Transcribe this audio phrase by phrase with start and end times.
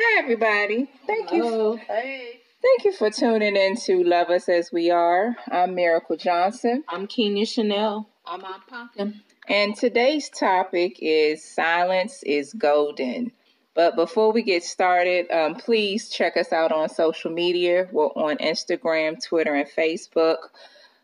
[0.00, 0.88] Hi, everybody.
[1.06, 1.72] Thank Hello.
[1.72, 1.78] you.
[1.78, 2.40] Hey.
[2.62, 5.36] Thank you for tuning in to Love Us As We Are.
[5.50, 8.08] I'm Miracle Johnson, I'm Kenya Chanel.
[8.26, 9.22] I'm Aunt Pumpkin.
[9.48, 13.32] and today's topic is Silence is Golden.
[13.74, 17.88] But before we get started, um, please check us out on social media.
[17.92, 20.38] We're on Instagram, Twitter, and Facebook.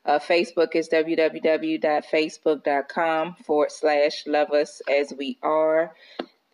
[0.04, 5.92] Uh, Facebook is www.facebook.com forward slash love us as we are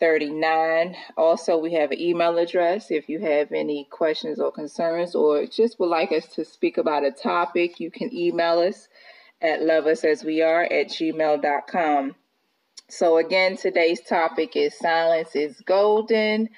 [0.00, 0.96] 39.
[1.16, 5.78] Also, we have an email address if you have any questions or concerns or just
[5.78, 8.88] would like us to speak about a topic, you can email us
[9.42, 12.14] at loveusasweare at gmail.com.
[12.88, 16.48] So again, today's topic is silence is golden.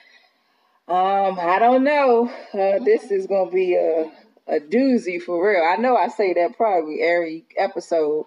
[0.88, 2.30] Um, I don't know.
[2.55, 4.11] Uh, this is gonna be a
[4.49, 5.63] a doozy for real.
[5.63, 8.27] I know I say that probably every episode,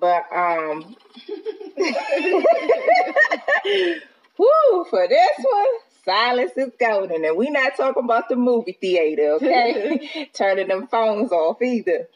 [0.00, 0.96] but um,
[4.40, 5.66] whoo, for this one,
[6.04, 10.28] silence is golden, and we're not talking about the movie theater, okay?
[10.32, 12.08] Turning them phones off either.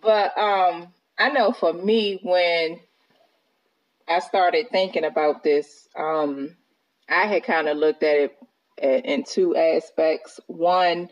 [0.00, 2.80] But um, I know for me when
[4.08, 6.56] I started thinking about this, um,
[7.08, 8.16] I had kind of looked at
[8.78, 10.40] it in two aspects.
[10.46, 11.08] One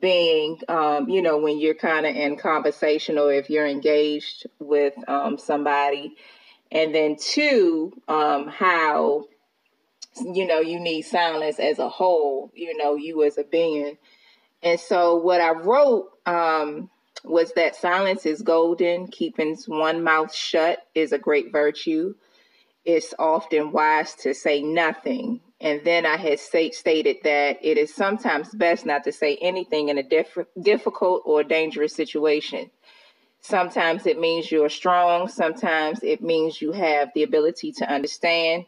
[0.00, 4.94] being, um, you know, when you're kind of in conversation or if you're engaged with
[5.08, 6.16] um, somebody,
[6.72, 9.26] and then two, um, how
[10.20, 12.50] you know you need silence as a whole.
[12.54, 13.98] You know, you as a being.
[14.62, 16.90] And so what I wrote um,
[17.24, 19.08] was that silence is golden.
[19.08, 22.14] Keeping one mouth shut is a great virtue
[22.86, 25.40] it's often wise to say nothing.
[25.60, 29.88] And then I had say, stated that it is sometimes best not to say anything
[29.88, 32.70] in a diff- difficult or dangerous situation.
[33.40, 38.66] Sometimes it means you're strong, sometimes it means you have the ability to understand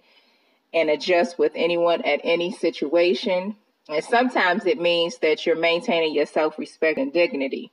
[0.73, 3.57] and adjust with anyone at any situation.
[3.89, 7.73] And sometimes it means that you're maintaining your self respect and dignity.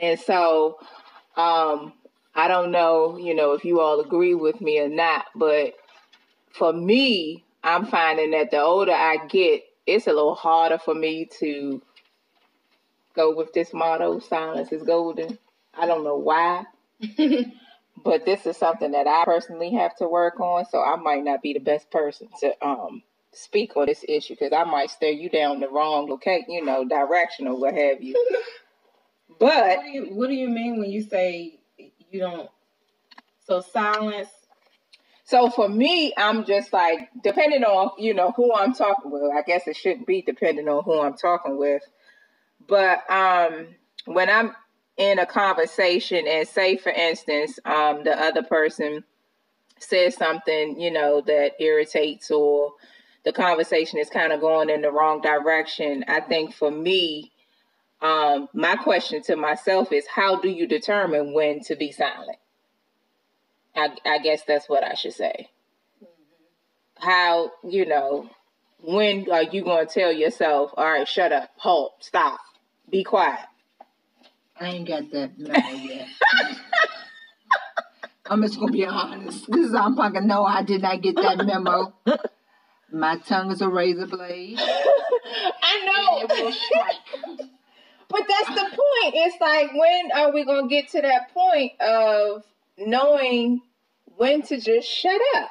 [0.00, 0.78] And so,
[1.36, 1.92] um,
[2.34, 5.74] I don't know, you know, if you all agree with me or not, but
[6.52, 11.28] for me, I'm finding that the older I get, it's a little harder for me
[11.38, 11.80] to
[13.14, 15.38] go with this motto, silence is golden.
[15.74, 16.64] I don't know why,
[17.96, 21.42] but this is something that I personally have to work on, so I might not
[21.42, 25.30] be the best person to um speak on this issue because I might stare you
[25.30, 28.14] down the wrong okay, you know, direction or what have you.
[29.38, 31.58] But What do you What do you mean when you say
[32.10, 32.50] you don't?
[33.46, 34.28] So silence.
[35.24, 39.32] So for me, I'm just like depending on you know who I'm talking with.
[39.32, 41.82] I guess it shouldn't be depending on who I'm talking with,
[42.68, 43.68] but um,
[44.04, 44.54] when I'm
[45.02, 49.04] in a conversation and say for instance, um, the other person
[49.78, 52.72] says something you know that irritates or
[53.24, 56.04] the conversation is kind of going in the wrong direction.
[56.08, 57.32] I think for me,
[58.00, 62.38] um, my question to myself is, how do you determine when to be silent?
[63.76, 65.48] I, I guess that's what I should say.
[66.98, 68.28] How, you know,
[68.80, 72.40] when are you going to tell yourself, all right, shut up, halt, stop,
[72.90, 73.46] be quiet?
[74.62, 76.08] I ain't got that memo yet.
[78.26, 79.50] I'm just gonna be honest.
[79.50, 81.92] This is I'm fucking no, I did not get that memo.
[82.92, 84.58] My tongue is a razor blade.
[84.58, 85.72] I
[86.22, 87.50] And it will strike.
[88.08, 89.14] But that's the point.
[89.14, 92.44] It's like, when are we going to get to that point of
[92.76, 93.62] knowing
[94.16, 95.50] when to just shut up?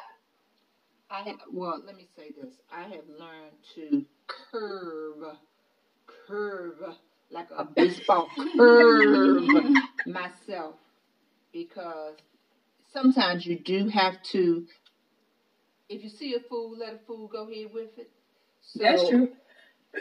[1.09, 2.53] I have, well, let me say this.
[2.71, 5.37] I have learned to curve,
[6.27, 6.95] curve
[7.31, 9.43] like a baseball curve
[10.05, 10.75] myself
[11.53, 12.15] because
[12.91, 14.65] sometimes you do have to.
[15.89, 18.09] If you see a fool, let a fool go ahead with it.
[18.61, 19.29] So, That's true.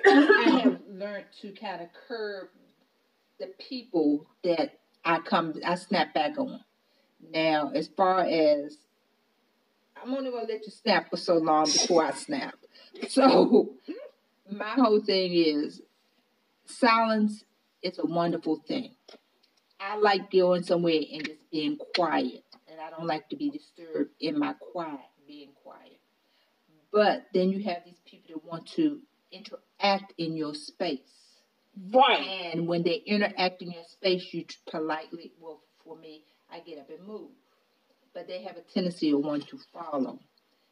[0.07, 2.49] I have learned to kind of curb
[3.41, 6.61] the people that I come, I snap back on.
[7.33, 8.77] Now, as far as
[10.03, 12.55] I'm only gonna let you snap for so long before I snap.
[13.09, 13.75] So,
[14.51, 15.83] my whole thing is
[16.71, 17.45] silence
[17.83, 18.95] is a wonderful thing.
[19.81, 24.11] I like going somewhere and just being quiet, and I don't like to be disturbed
[24.21, 26.01] in my quiet, being quiet.
[26.93, 29.01] But then you have these people that want to
[29.33, 31.31] interact in your space.
[31.93, 32.53] Right.
[32.53, 36.91] And when they interact in your space, you politely, well, for me, I get up
[36.91, 37.31] and move.
[38.13, 40.19] But they have a tendency of wanting to follow.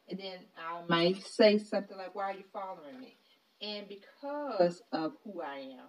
[0.08, 3.17] And then I might say something like, Why are you following me?
[3.60, 5.88] And because of who I am,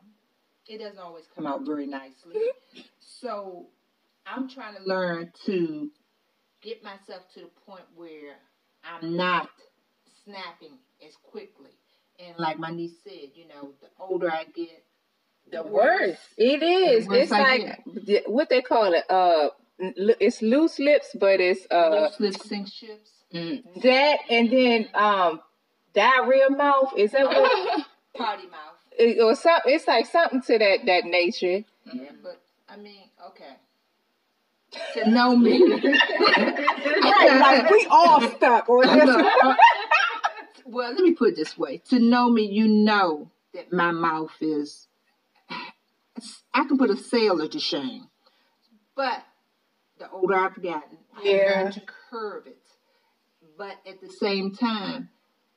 [0.68, 2.36] it doesn't always come out very nicely.
[3.02, 3.68] So
[4.26, 5.90] I'm trying to learn to
[6.62, 8.36] get myself to the point where
[8.84, 9.50] I'm not
[10.24, 11.72] snapping as quickly.
[12.20, 14.84] And like my niece said, you know, the older I get,
[15.52, 17.08] The worse It is.
[17.08, 19.04] Worse It's like what they call it.
[19.10, 19.50] Uh,
[19.80, 23.12] it's loose lips, but it's uh loose lips sink ships.
[23.34, 23.82] Mm.
[23.82, 25.40] that, and then um
[25.94, 26.94] diarrhea mouth.
[26.98, 27.86] Is that what?
[28.16, 28.76] Party mouth.
[28.98, 29.74] it, or something?
[29.74, 31.64] It's like something to that that nature.
[31.92, 33.56] Yeah, but I mean, okay.
[35.02, 35.60] To know me.
[37.02, 38.70] Right, like we all stuck.
[38.70, 39.56] Or Look, uh,
[40.66, 41.82] well, let me put it this way.
[41.90, 44.88] To know me, you know that my mouth is.
[45.50, 48.10] I can put a sailor to shame.
[48.96, 49.24] But
[49.98, 51.62] the older I've gotten, Yeah.
[51.64, 52.58] learned to curve it.
[53.58, 55.10] But at the same time,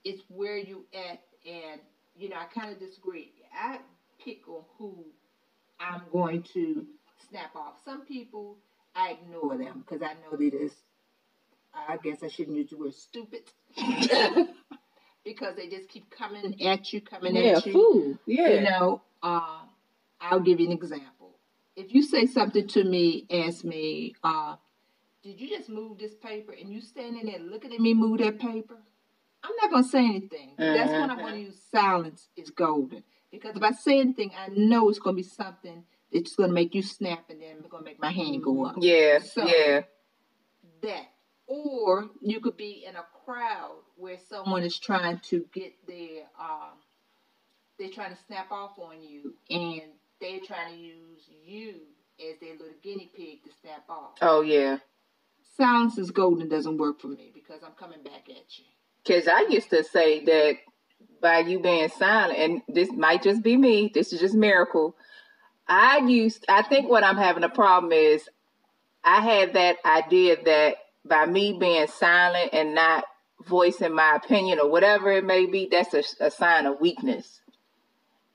[0.05, 1.81] it's where you at, and
[2.17, 3.33] you know, I kind of disagree.
[3.55, 3.79] I
[4.25, 5.05] pick on who
[5.81, 6.87] I'm going to
[7.29, 7.75] snap off.
[7.85, 8.57] Some people,
[8.95, 10.75] I ignore them because I know that it's.
[11.75, 13.45] I guess I shouldn't use the word stupid.
[15.25, 17.73] because they just keep coming at you, coming yeah, at you.
[17.73, 18.19] food.
[18.27, 18.49] Yeah.
[18.49, 19.61] You know, uh,
[20.21, 21.31] I'll give you an example.
[21.75, 24.57] If you say something to me, ask me, uh,
[25.23, 28.39] did you just move this paper and you standing there looking at me move that
[28.39, 28.77] paper?
[29.45, 30.53] I'm not going to say anything.
[30.57, 33.03] That's when I'm going to use silence is golden.
[33.31, 36.55] Because if I say anything, I know it's going to be something that's going to
[36.55, 38.77] make you snap and then it's going to make my hand go up.
[38.79, 39.83] Yeah, So- yeah.
[40.83, 41.07] That.
[41.47, 46.79] Or you could be in a crowd where someone is trying to get their, um,
[47.79, 49.83] they're trying to snap off on you and
[50.21, 51.75] they're trying to use you
[52.21, 54.13] as their little guinea pig to snap off.
[54.23, 54.79] Oh yeah.
[55.57, 58.65] Silence is golden doesn't work for me because I'm coming back at you.
[59.07, 60.55] Cause I used to say that
[61.21, 63.91] by you being silent, and this might just be me.
[63.93, 64.97] This is just miracle.
[65.67, 66.45] I used.
[66.49, 68.29] I think what I'm having a problem is,
[69.05, 73.05] I had that idea that by me being silent and not
[73.47, 77.41] voicing my opinion or whatever it may be, that's a, a sign of weakness.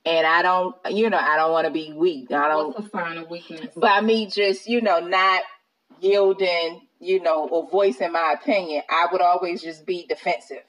[0.06, 2.32] And I don't, you know, I don't want to be weak.
[2.32, 2.74] I don't.
[2.74, 3.74] What's a sign of weakness?
[3.76, 5.44] by me just, you know, not
[6.00, 10.64] yielding, you know, or voicing my opinion, I would always just be defensive.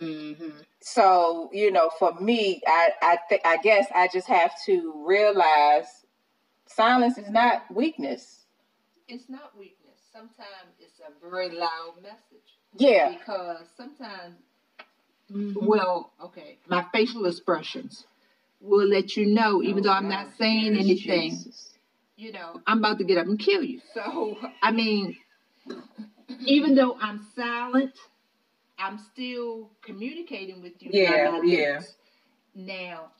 [0.00, 0.58] Mm-hmm.
[0.80, 5.86] So, you know, for me, I I think I guess I just have to realize
[6.66, 8.46] silence is not weakness.
[9.08, 9.98] It's not weakness.
[10.12, 12.58] Sometimes it's a very loud message.
[12.76, 13.10] Yeah.
[13.10, 14.36] Because sometimes,
[15.32, 15.64] Mm-hmm.
[15.64, 18.04] well, okay, my facial expressions
[18.60, 21.38] will let you know, even though I'm not saying anything,
[22.16, 23.80] you know, I'm about to get up and kill you.
[23.94, 25.16] So, I mean,
[26.46, 27.92] even though I'm silent,
[28.78, 30.90] I'm still communicating with you.
[30.92, 31.72] Yeah, my yeah.
[31.74, 31.96] lips.
[32.54, 33.12] Now,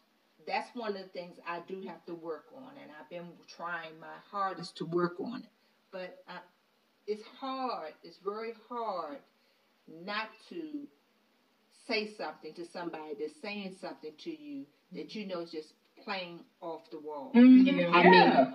[0.46, 3.98] that's one of the things I do have to work on, and I've been trying
[4.00, 5.48] my hardest to work on it.
[5.92, 6.38] But I,
[7.06, 7.92] it's hard.
[8.02, 9.18] It's very hard
[9.88, 10.86] not to
[11.86, 16.40] say something to somebody that's saying something to you that you know is just plain
[16.60, 17.32] off the wall.
[17.34, 17.94] Mhm.
[17.94, 18.54] I mean,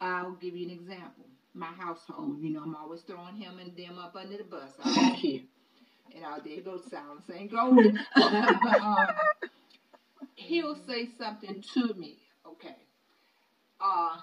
[0.00, 1.26] I'll give you an example.
[1.58, 4.70] My household, you know, I'm always throwing him and them up under the bus.
[4.82, 5.40] I don't care.
[6.14, 7.98] And I'll there go silence ain't golden.
[8.14, 9.08] but um,
[10.36, 12.18] he'll say something to me.
[12.46, 12.76] Okay.
[13.80, 14.18] Uh,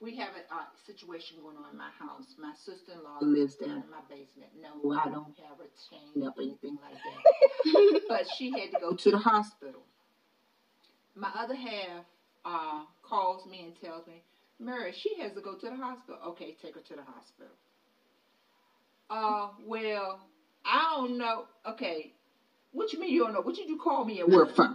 [0.00, 2.34] we have a uh, situation going on in my house.
[2.38, 4.50] My sister-in-law lives down in my basement.
[4.60, 8.00] No, I don't have her chained up or anything like that.
[8.08, 9.82] but she had to go to the hospital.
[11.14, 12.04] My other half
[12.44, 14.22] uh, calls me and tells me,
[14.60, 16.18] Mary, she has to go to the hospital.
[16.28, 17.52] Okay, take her to the hospital.
[19.10, 20.20] Uh, well,
[20.64, 21.44] I don't know.
[21.68, 22.12] Okay,
[22.72, 23.40] what you mean you don't know?
[23.40, 24.74] What did you call me at work for?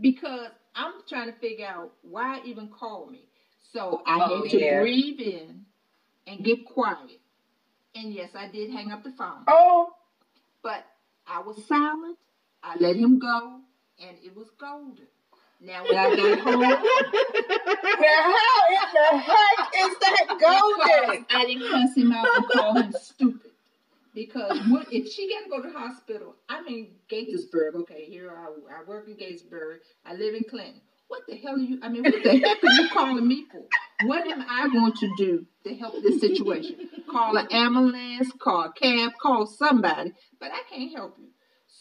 [0.00, 3.26] Because I'm trying to figure out why even call me.
[3.72, 4.80] So I Oh, had to yeah.
[4.80, 5.64] breathe in
[6.26, 7.20] and get quiet.
[7.94, 9.44] And yes, I did hang up the phone.
[9.48, 9.90] Oh,
[10.62, 10.84] But
[11.26, 12.18] I was silent.
[12.62, 13.60] I let him go,
[14.00, 15.06] and it was golden.
[15.66, 16.76] Now when I got home, now
[18.22, 20.78] how in the heck is that golden?
[20.78, 23.50] because I didn't cuss him out and call him stupid.
[24.14, 26.36] Because what if she got to go to the hospital?
[26.48, 27.74] I'm in Gaithersburg.
[27.82, 28.46] Okay, here I,
[28.78, 29.78] I work in Gaithersburg.
[30.06, 30.80] I live in Clinton.
[31.08, 31.80] What the hell are you?
[31.82, 33.62] I mean, what the heck are you calling me for?
[34.06, 36.88] What am I going to do to help this situation?
[37.10, 41.28] Call an ambulance, call a cab, call somebody, but I can't help you.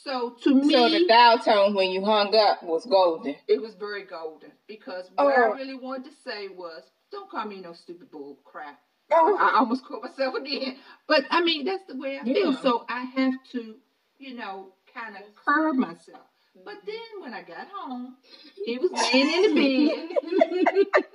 [0.06, 3.36] So to me, So the dial tone when you hung up was golden.
[3.48, 5.54] it was very golden because what I Oh.
[5.56, 8.80] really wanted to say was, "Don't call me no stupid bull crap."
[9.12, 12.54] Oh, I almost caught myself again, but I mean that's the way I feel.
[12.54, 13.76] So I have to,
[14.20, 16.22] you know, kind of curb myself.
[16.64, 18.16] But then when I got home,
[18.64, 20.16] he was laying in the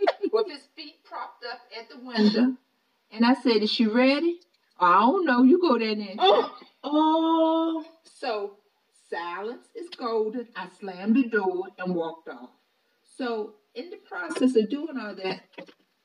[0.00, 2.52] bed with his feet propped up at the window, uh-huh.
[3.12, 4.40] and I said, "Is she ready?"
[4.80, 5.42] I don't know.
[5.44, 6.00] You go there and.
[6.00, 6.16] then.
[6.82, 8.56] oh, So
[9.10, 10.48] silence is golden.
[10.56, 12.50] I slammed the door and walked off.
[13.16, 15.42] So in the process of doing all that,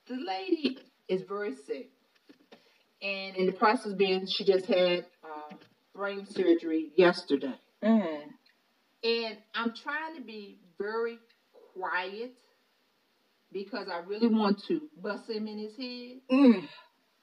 [0.07, 1.91] the lady is very sick.
[3.01, 5.55] And in the process of being, she just had uh,
[5.93, 7.55] brain surgery yesterday.
[7.83, 8.23] Mm.
[9.03, 11.19] And I'm trying to be very
[11.75, 12.33] quiet
[13.51, 16.21] because I really want to bust him in his head.
[16.31, 16.67] Mm.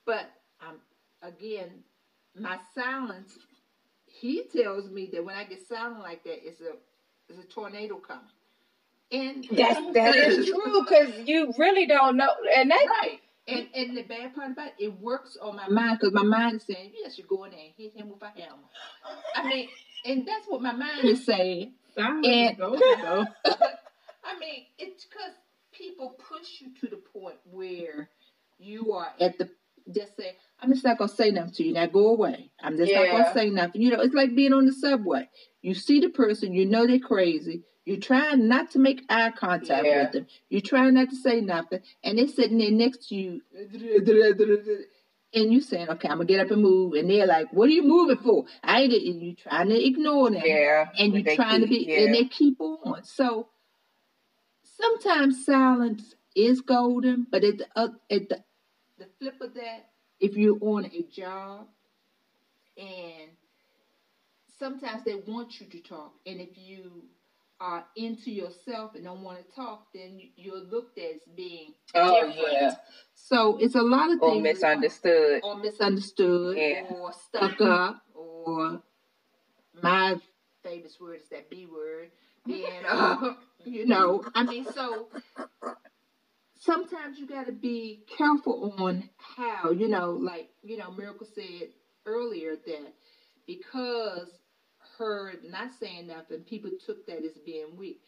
[0.06, 0.30] But
[0.66, 0.78] um,
[1.22, 1.82] again,
[2.38, 3.36] my silence,
[4.22, 6.74] he tells me that when I get silent like that, it's a
[7.28, 8.22] it's a tornado coming.
[9.10, 13.18] And That's that is true because you really don't know, and that's right.
[13.48, 16.56] And and the bad part about it, it works on my mind because my mind
[16.56, 18.62] is saying, yes, you go in there and hit him with a hammer.
[19.34, 19.68] I mean,
[20.04, 21.72] and that's what my mind is saying.
[21.96, 22.22] And-.
[22.24, 23.26] I
[24.38, 25.32] mean, it's because
[25.72, 28.08] people push you to the point where
[28.60, 29.50] you are at the
[29.94, 31.72] just say, I'm just not gonna say nothing to you.
[31.72, 32.50] Now go away.
[32.62, 33.82] I'm just not gonna say nothing.
[33.82, 35.28] You know, it's like being on the subway.
[35.62, 37.62] You see the person, you know they're crazy.
[37.84, 40.02] You're trying not to make eye contact Yeah.
[40.04, 40.26] with them.
[40.48, 43.40] You're trying not to say nothing, and they're sitting there next to you,
[45.34, 47.72] and you saying, "Okay, I'm gonna get up and move," and they're like, "What are
[47.72, 48.92] you moving for?" I ain't.
[48.92, 52.00] And you trying to ignore them yeah, and you're they trying to be, yeah.
[52.02, 53.02] and they keep on.
[53.02, 53.48] So
[54.62, 58.44] sometimes silence is golden, but at the oth- at the
[59.02, 59.90] the flip of that,
[60.20, 61.66] if you're on a job
[62.76, 63.30] and
[64.58, 67.02] sometimes they want you to talk, and if you
[67.60, 71.74] are into yourself and don't want to talk, then you- you're looked at as being
[71.94, 72.52] Oh different.
[72.52, 72.76] yeah,
[73.14, 75.42] So it's a lot of or things misunderstood.
[75.44, 76.86] or misunderstood Yeah.
[76.88, 78.82] or stuck up or
[79.74, 80.20] my
[80.62, 82.10] famous word is that B word.
[82.46, 85.08] Being, uh, you know, I mean, so
[86.64, 91.68] sometimes you got to be careful on how, you know, like, you know, Miracle said
[92.06, 92.94] earlier that
[93.46, 94.28] because
[94.98, 98.00] her not saying nothing, people took that as being weak.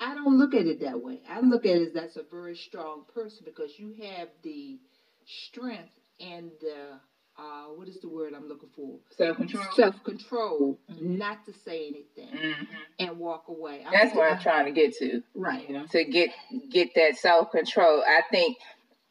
[0.00, 1.20] I don't look at it that way.
[1.28, 4.78] I look at it as that's a very strong person because you have the
[5.26, 7.00] strength and the
[7.40, 8.98] uh, what is the word I'm looking for?
[9.16, 9.64] Self control.
[9.74, 11.18] Self control, Mhm.
[11.18, 12.64] not to say anything hmm
[12.98, 13.82] and walk away.
[13.84, 15.22] I'm That's what I'm trying to get to.
[15.34, 15.68] Right.
[15.68, 16.30] You know, to get
[16.70, 18.02] get that self control.
[18.06, 18.58] I think,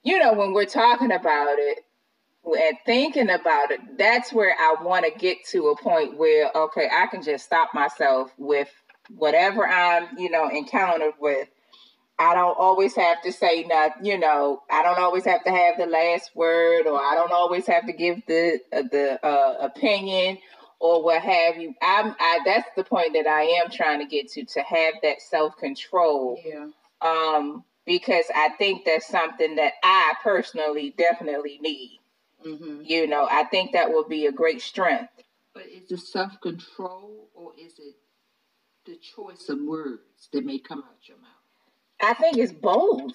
[0.03, 1.79] you know, when we're talking about it
[2.45, 6.89] and thinking about it, that's where I want to get to a point where okay,
[6.91, 8.69] I can just stop myself with
[9.15, 11.49] whatever I'm, you know, encountered with.
[12.19, 14.61] I don't always have to say nothing, you know.
[14.69, 17.93] I don't always have to have the last word, or I don't always have to
[17.93, 20.37] give the uh, the uh, opinion
[20.79, 21.73] or what have you.
[21.81, 25.21] I'm I that's the point that I am trying to get to to have that
[25.21, 26.41] self control.
[26.45, 26.67] Yeah.
[27.01, 31.99] Um, because I think that's something that I personally definitely need.
[32.45, 32.81] Mm-hmm.
[32.83, 35.11] You know, I think that will be a great strength.
[35.53, 37.95] But is it self control or is it
[38.85, 41.38] the choice of words that may come out your mouth?
[42.01, 43.13] I think it's both.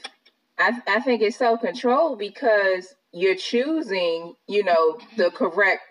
[0.59, 5.83] I I think it's self control because you're choosing, you know, the correct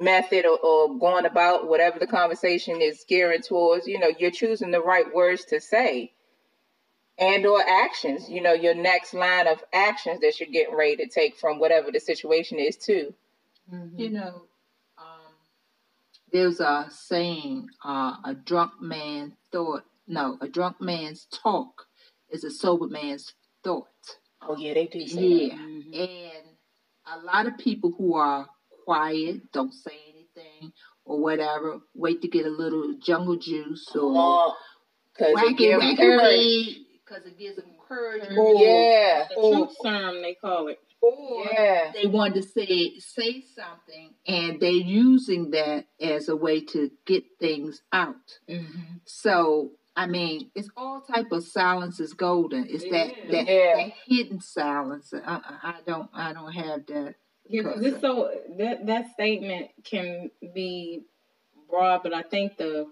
[0.00, 3.86] method or, or going about whatever the conversation is gearing towards.
[3.86, 6.12] You know, you're choosing the right words to say,
[7.18, 8.28] and or actions.
[8.28, 11.90] You know, your next line of actions that you're getting ready to take from whatever
[11.90, 13.14] the situation is too.
[13.72, 13.98] Mm-hmm.
[13.98, 14.42] You know,
[14.98, 15.32] um,
[16.32, 21.86] there's a saying, uh, a drunk man thought, no, a drunk man's talk
[22.34, 23.86] is a sober man's thought.
[24.42, 25.48] Oh yeah, they do say Yeah.
[25.56, 25.98] that.
[26.00, 26.46] And
[27.06, 28.46] a lot of people who are
[28.84, 30.72] quiet, don't say anything
[31.04, 34.54] or whatever, wait to get a little jungle juice or Oh,
[35.18, 36.78] it wacky, gives wacky, courage.
[37.04, 38.22] because it gives them courage.
[38.36, 40.78] Or, Yeah, The or, truth serum, they call it.
[41.00, 41.92] or yeah.
[41.94, 47.24] they wanted to say say something, and they're using that as a way to get
[47.38, 48.38] things out.
[48.48, 48.96] Mm-hmm.
[49.04, 52.66] So I mean, it's all type of silence is golden.
[52.68, 53.30] It's that It is.
[53.30, 53.76] that, Yeah.
[53.76, 55.14] that hidden silence.
[55.14, 57.14] I, I I don't I don't have that.
[57.46, 61.04] Yeah, 'cause it's so that that statement can be
[61.68, 62.90] broad, but I think the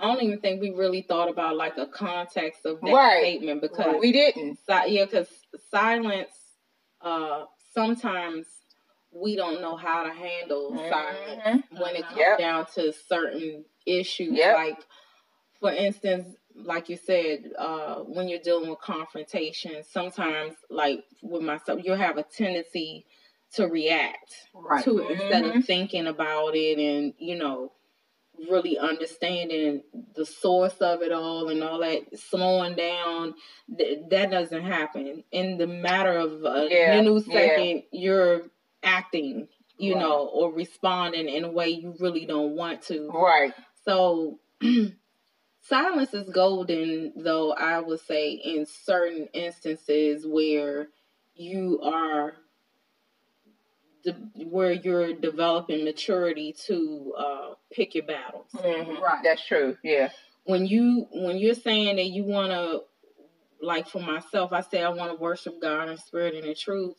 [0.00, 3.20] I don't even think we really thought about like a context of that Right.
[3.20, 4.56] statement because We didn't.
[4.56, 5.28] si- yeah, because
[5.70, 6.32] silence.
[7.00, 8.46] Uh, sometimes
[9.10, 11.80] we don't know how to handle silence Mhm.
[11.80, 12.38] when it comes Yep.
[12.38, 14.32] down to certain issues.
[14.38, 14.54] Yep.
[14.56, 14.86] Like,
[15.62, 21.80] for instance, like you said, uh, when you're dealing with confrontation, sometimes, like with myself,
[21.84, 23.06] you'll have a tendency
[23.54, 24.82] to react Right.
[24.84, 25.56] to it instead Mhm.
[25.58, 27.72] of thinking about it and, you know,
[28.50, 29.84] really understanding
[30.16, 33.34] the source of it all and all that slowing down
[33.78, 38.50] th- that doesn't happen in the matter of a Yeah, nanosecond you're
[38.82, 40.00] acting you Right.
[40.00, 43.52] know or responding in a way you really don't want to Right.
[43.84, 44.40] so
[45.62, 50.88] silence is golden, though I would say in certain instances where
[51.34, 52.34] you are
[54.04, 58.46] de- where you're developing maturity to uh, pick your battles.
[58.54, 59.02] Mm-hmm.
[59.02, 59.20] Right.
[59.22, 59.76] That's true.
[59.82, 60.10] Yeah.
[60.44, 62.80] When you when you're saying that you want to,
[63.64, 66.96] like for myself, I say I want to worship God in spirit and in truth.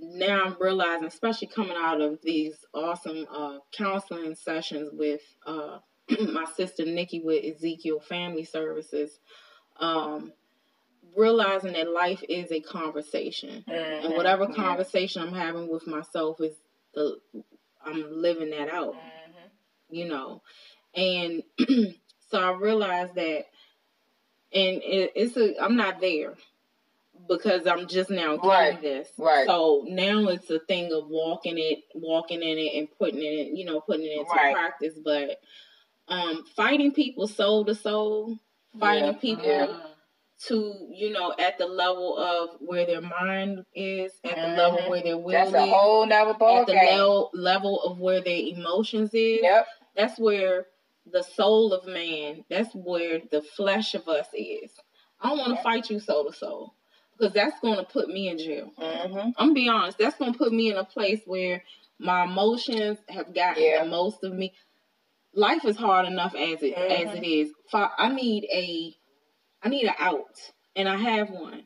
[0.00, 5.78] Now I'm realizing, especially coming out of these awesome uh, counseling sessions with uh,
[6.32, 9.18] my sister Nikki with Ezekiel Family Services,
[9.78, 10.32] um,
[11.16, 14.06] realizing that life is a conversation, mm-hmm.
[14.06, 16.54] and whatever conversation I'm having with myself is
[16.94, 17.18] the
[17.84, 19.94] I'm living that out, mm-hmm.
[19.94, 20.42] you know,
[20.94, 21.42] and
[22.30, 23.46] so I realized that,
[24.52, 26.34] and it, it's a I'm not there
[27.28, 28.80] because I'm just now getting right.
[28.80, 29.08] this.
[29.18, 29.46] Right.
[29.46, 33.56] So now it's a thing of walking it, walking in it, and putting it, in,
[33.56, 34.54] you know, putting it into right.
[34.54, 34.94] practice.
[35.02, 35.40] But
[36.08, 38.38] um, fighting people soul to soul,
[38.78, 39.12] fighting yeah.
[39.12, 39.46] people.
[39.46, 39.78] Yeah
[40.46, 44.56] to you know at the level of where their mind is at the mm-hmm.
[44.56, 47.98] level where their will that's is a whole nother ball at the level, level of
[47.98, 50.66] where their emotions is yep that's where
[51.10, 54.70] the soul of man that's where the flesh of us is
[55.20, 55.64] i don't want to yep.
[55.64, 56.72] fight you soul to soul
[57.18, 59.30] because that's going to put me in jail mm-hmm.
[59.38, 61.64] i'm be honest that's going to put me in a place where
[61.98, 63.82] my emotions have gotten yeah.
[63.82, 64.52] the most of me
[65.34, 67.08] life is hard enough as it mm-hmm.
[67.08, 68.98] as it is i need a
[69.62, 70.36] I need an out,
[70.76, 71.64] and I have one.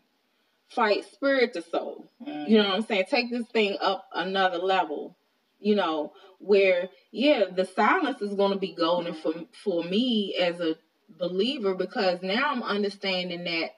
[0.70, 2.10] Fight spirit to soul.
[2.26, 2.50] Mm-hmm.
[2.50, 3.04] You know what I'm saying?
[3.10, 5.16] Take this thing up another level.
[5.60, 10.60] You know, where yeah, the silence is going to be golden for for me as
[10.60, 10.76] a
[11.18, 13.70] believer because now I'm understanding that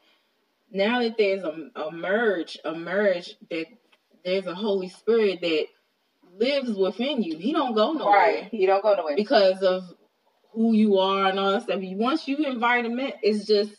[0.71, 3.67] now that there's a, a merge, a merge that
[4.25, 5.67] there's a Holy Spirit that
[6.39, 7.39] lives within you.
[7.39, 8.15] He don't go nowhere.
[8.15, 8.49] Right.
[8.51, 9.85] He don't go nowhere because of
[10.53, 11.81] who you are and all that stuff.
[11.83, 13.73] Once you invite him in, it's just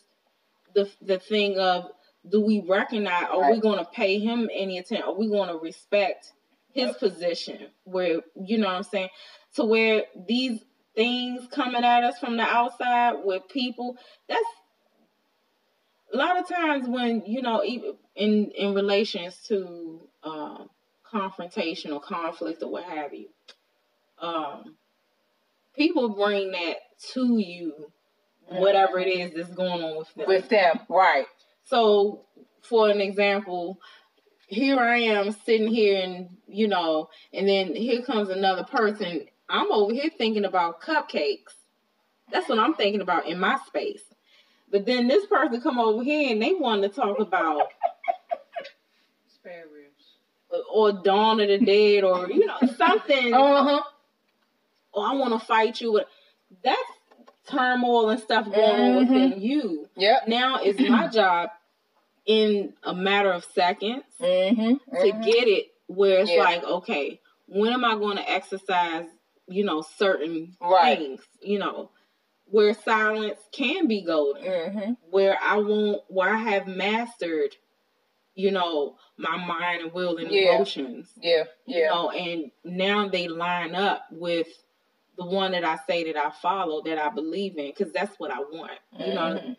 [0.75, 1.89] the the thing of
[2.29, 3.53] do we recognize are right.
[3.53, 6.33] we going to pay him any attention are we going to respect
[6.73, 6.99] his yep.
[6.99, 9.09] position where you know what i'm saying
[9.55, 10.61] to where these
[10.95, 14.43] things coming at us from the outside with people that's
[16.13, 20.69] a lot of times when you know even in in relations to um,
[21.19, 23.27] confrontation or conflict or what have you
[24.19, 24.75] um,
[25.75, 26.77] people bring that
[27.13, 27.91] to you
[28.47, 30.27] whatever it is that's going on with them.
[30.27, 31.25] With them, right.
[31.63, 32.25] So,
[32.61, 33.79] for an example,
[34.47, 39.25] here I am sitting here and, you know, and then here comes another person.
[39.49, 41.53] I'm over here thinking about cupcakes.
[42.31, 44.03] That's what I'm thinking about in my space.
[44.71, 47.67] But then this person come over here and they want to talk about
[50.71, 53.33] or Dawn of the Dead or you know something.
[53.33, 53.81] Uh huh.
[54.93, 56.01] Or I want to fight you.
[56.63, 56.79] That's
[57.49, 58.81] turmoil and stuff going mm-hmm.
[58.81, 59.87] on within you.
[59.95, 60.27] Yep.
[60.27, 61.49] Now it's my job
[62.25, 64.73] in a matter of seconds mm-hmm.
[64.95, 65.21] to mm-hmm.
[65.21, 66.43] get it where it's yeah.
[66.43, 69.05] like, okay, when am I going to exercise,
[69.47, 70.97] you know, certain right.
[70.97, 71.91] things, you know,
[72.45, 74.91] where silence can be golden, mm-hmm.
[75.09, 77.55] where I won't, where I have mastered,
[78.35, 80.55] you know, my mind and will and yeah.
[80.55, 81.09] emotions.
[81.21, 81.77] Yeah, yeah.
[81.77, 84.47] You know, and now they line up with
[85.17, 88.31] the one that I say that I follow, that I believe in, because that's what
[88.31, 88.79] I want.
[88.99, 89.53] You know, mm-hmm.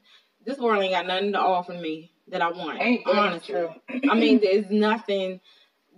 [0.45, 2.81] this world ain't got nothing to offer me that I want.
[2.81, 3.65] Ain't honestly,
[4.11, 5.41] I mean, there's nothing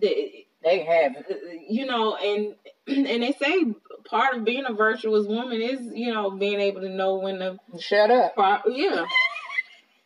[0.00, 0.14] that
[0.62, 1.24] they have.
[1.68, 2.54] You know, and
[2.86, 3.64] and they say
[4.08, 7.58] part of being a virtuous woman is, you know, being able to know when to
[7.80, 8.34] shut up.
[8.68, 9.06] yeah.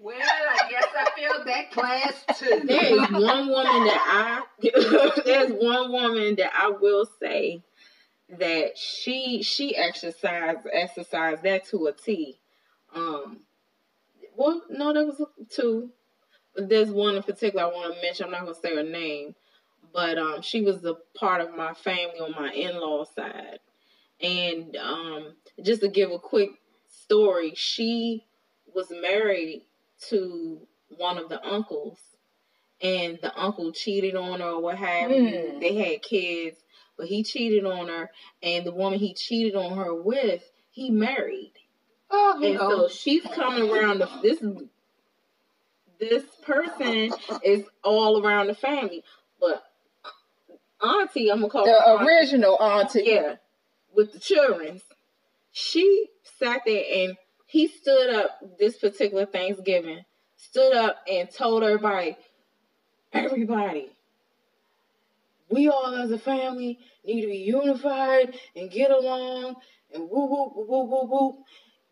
[0.04, 0.18] Well,
[1.42, 2.60] I guess I feel that class too.
[2.66, 7.62] There is one woman that I there's one woman that I will say
[8.38, 12.38] that she she exercised exercised that to a T.
[12.94, 13.40] Um,
[14.36, 15.90] well, no, there was two.
[16.54, 18.26] But there's one in particular I want to mention.
[18.26, 19.34] I'm not gonna say her name,
[19.92, 23.58] but um, she was a part of my family on my in-law side.
[24.20, 26.50] And um, just to give a quick
[26.86, 28.24] story, she
[28.74, 29.62] was married
[30.08, 30.60] to
[30.96, 31.98] one of the uncles,
[32.80, 35.16] and the uncle cheated on her or what have you.
[35.16, 35.60] Mm.
[35.60, 36.58] They had kids,
[36.96, 38.10] but he cheated on her,
[38.42, 41.52] and the woman he cheated on her with, he married.
[42.10, 44.42] Oh, and so she's coming around the, this
[45.98, 49.04] this person is all around the family,
[49.40, 49.62] but
[50.82, 53.36] auntie, I'm gonna call the auntie, original auntie, yeah,
[53.94, 54.80] with the children.
[55.52, 60.04] She sat there and he stood up this particular Thanksgiving,
[60.50, 62.16] stood up and told everybody,
[63.12, 63.90] everybody,
[65.50, 69.56] we all as a family need to be unified and get along
[69.94, 71.36] and woo woo woo woo woo.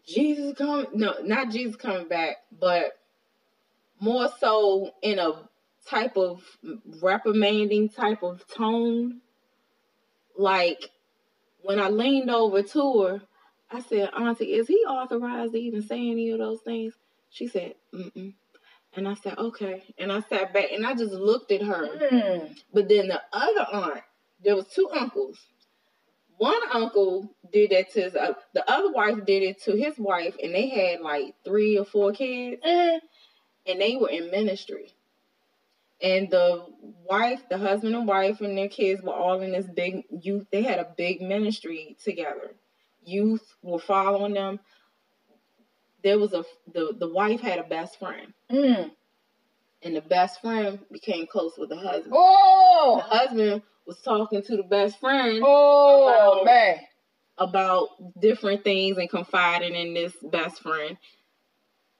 [0.06, 0.86] Jesus coming.
[0.94, 2.98] No, not Jesus coming back, but
[4.00, 5.48] more so in a
[5.86, 6.42] type of
[7.02, 9.20] reprimanding type of tone.
[10.36, 10.90] Like
[11.62, 13.22] when I leaned over to her,
[13.70, 16.94] I said, Auntie, is he authorized to even say any of those things?
[17.30, 18.34] She said, mm-mm.
[18.94, 19.84] And I said, okay.
[19.98, 21.86] And I sat back and I just looked at her.
[22.10, 22.56] Mm.
[22.72, 24.02] But then the other aunt,
[24.42, 25.38] there was two uncles.
[26.38, 30.34] One uncle did that to his, uh, the other wife did it to his wife,
[30.42, 33.00] and they had like three or four kids, Mm.
[33.66, 34.94] and they were in ministry.
[36.02, 36.64] And the
[37.04, 40.46] wife, the husband and wife, and their kids were all in this big youth.
[40.50, 42.54] They had a big ministry together.
[43.04, 44.60] Youth were following them.
[46.02, 48.90] There was a the the wife had a best friend, Mm.
[49.82, 52.12] and the best friend became close with the husband.
[52.12, 56.80] The Oh, husband was talking to the best friend oh About- man.
[57.38, 57.88] about
[58.20, 60.96] different things and confiding in this best friend.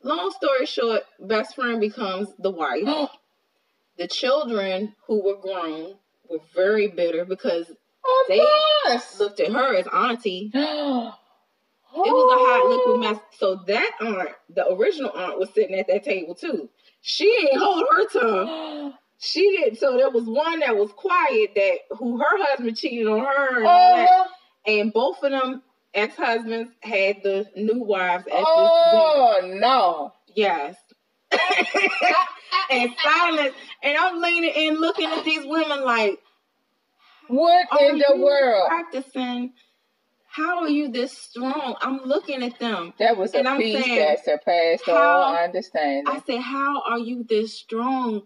[0.02, 2.84] Long story short, best friend becomes the wife.
[3.98, 8.40] the children who were grown were very bitter because Of They
[8.86, 9.20] course.
[9.20, 10.50] looked at her as auntie.
[11.94, 12.98] it It was a hot liquid oh.
[12.98, 13.20] mess.
[13.38, 16.68] So that aunt, the original aunt, was sitting at that table too.
[17.00, 18.94] She ain't hold her tongue.
[19.18, 19.78] She did.
[19.78, 23.66] So there was one that was quiet that who her husband cheated on her, and,
[23.66, 24.08] all that.
[24.10, 24.26] Oh,
[24.66, 29.54] and both of them ex husbands had the new wives at this oh, dinner.
[29.54, 30.12] oh no.
[30.34, 30.76] Yes.
[32.70, 33.54] and silence.
[33.82, 36.18] And I'm leaning and looking at these women like,
[37.28, 38.68] What in the world?
[38.68, 39.52] practicing?
[40.32, 41.74] How are you this strong?
[41.80, 42.92] I'm looking at them.
[42.98, 46.04] That was a And I'm peace saying, that surpassed all how- understanding.
[46.06, 48.22] I said, How are you this strong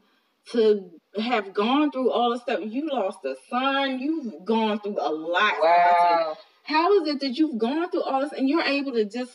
[0.53, 2.61] to have gone through all the stuff?
[2.63, 5.55] You lost a son, you've gone through a lot.
[5.63, 6.37] wow.
[6.65, 9.33] How is it that you've gone through all this and you're able to just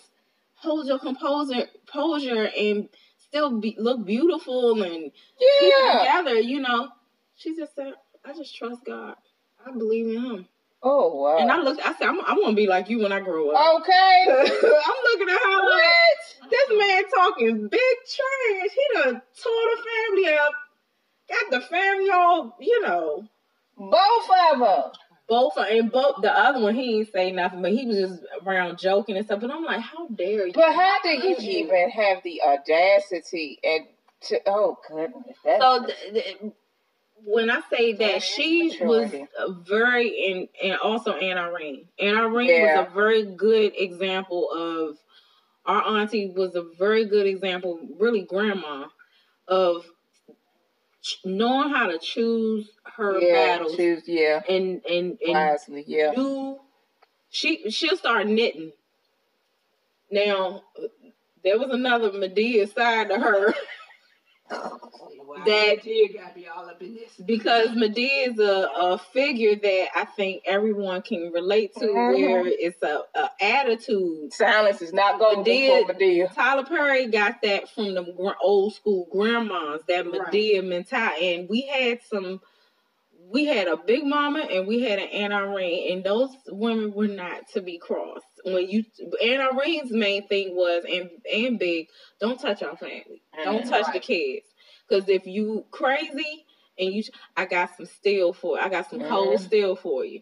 [0.56, 6.36] hold your composure, composure and still be, look beautiful and keep it together?
[6.40, 6.90] You know,
[7.36, 9.16] she just said, I just trust God.
[9.66, 10.48] I believe in Him.
[10.82, 11.38] Oh wow.
[11.39, 13.50] And I looked, I said, I'm, I want to be like you when I grow
[13.52, 13.82] up.
[13.82, 14.26] okay.
[14.30, 16.50] I'm looking at her like, what?
[16.50, 18.70] this man talking big trash.
[18.74, 20.52] He done tore the family up.
[21.30, 23.28] Got the family all, you know,
[23.78, 24.92] Both of them.
[25.28, 28.24] both are and both the other one he ain't say nothing, but he was just
[28.46, 29.42] around joking and stuff.
[29.42, 30.54] But I'm like, how dare you?
[30.54, 33.86] But how did you even have the audacity and
[34.22, 34.39] to?
[34.48, 35.38] Oh goodness.
[35.46, 36.54] That's, So th- th-
[37.26, 39.14] when I say that, she was
[39.68, 41.86] very and and also Anna Irene.
[42.00, 42.82] Anna Irene Yeah.
[42.82, 44.98] was a very good example of
[45.66, 48.88] our auntie was a very good example, really grandma,
[49.48, 49.86] of
[51.02, 53.34] ch- knowing how to choose her yeah.
[53.34, 54.42] battles Choose yeah.
[54.50, 55.84] and and and Wisely.
[55.88, 56.14] Yeah.
[56.16, 56.58] do
[57.30, 58.72] she she'll start knitting.
[60.12, 60.64] Now
[61.44, 63.54] there was another Madea side to her
[65.46, 67.12] That- you gotta be all up in this.
[67.26, 72.14] because Madea is a, a figure that I think everyone can relate to, Mhm.
[72.30, 74.34] where it's a, a attitude.
[74.34, 76.34] Silence is not golden Madea- for Madea.
[76.34, 80.22] Tyler Perry got that from the gr- old school grandmas, that Right.
[80.32, 82.42] Madea mentality, and we had some.
[83.32, 87.08] We had a big mama and we had an Aunt Irene, and those women were
[87.08, 88.26] not to be crossed.
[88.45, 88.84] When you
[89.21, 91.88] and Irene's main thing was and and big,
[92.19, 93.69] don't touch our family, don't Mhm.
[93.69, 94.45] touch the kids,
[94.88, 96.45] because if you crazy
[96.78, 97.04] and you,
[97.36, 99.43] I got some steel for, I got some cold Mhm.
[99.45, 100.21] steel for you.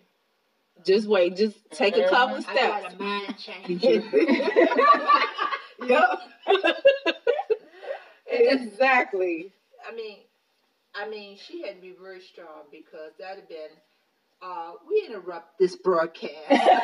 [0.85, 2.09] Just wait, just take a Mhm.
[2.09, 2.83] couple I steps.
[2.83, 3.83] got a mind change.
[5.79, 6.19] yep.
[8.31, 9.51] exactly.
[9.87, 10.19] I mean,
[10.95, 13.71] I mean, she had to be very strong because that'd have been.
[14.41, 16.33] Uh, we interrupt this broadcast.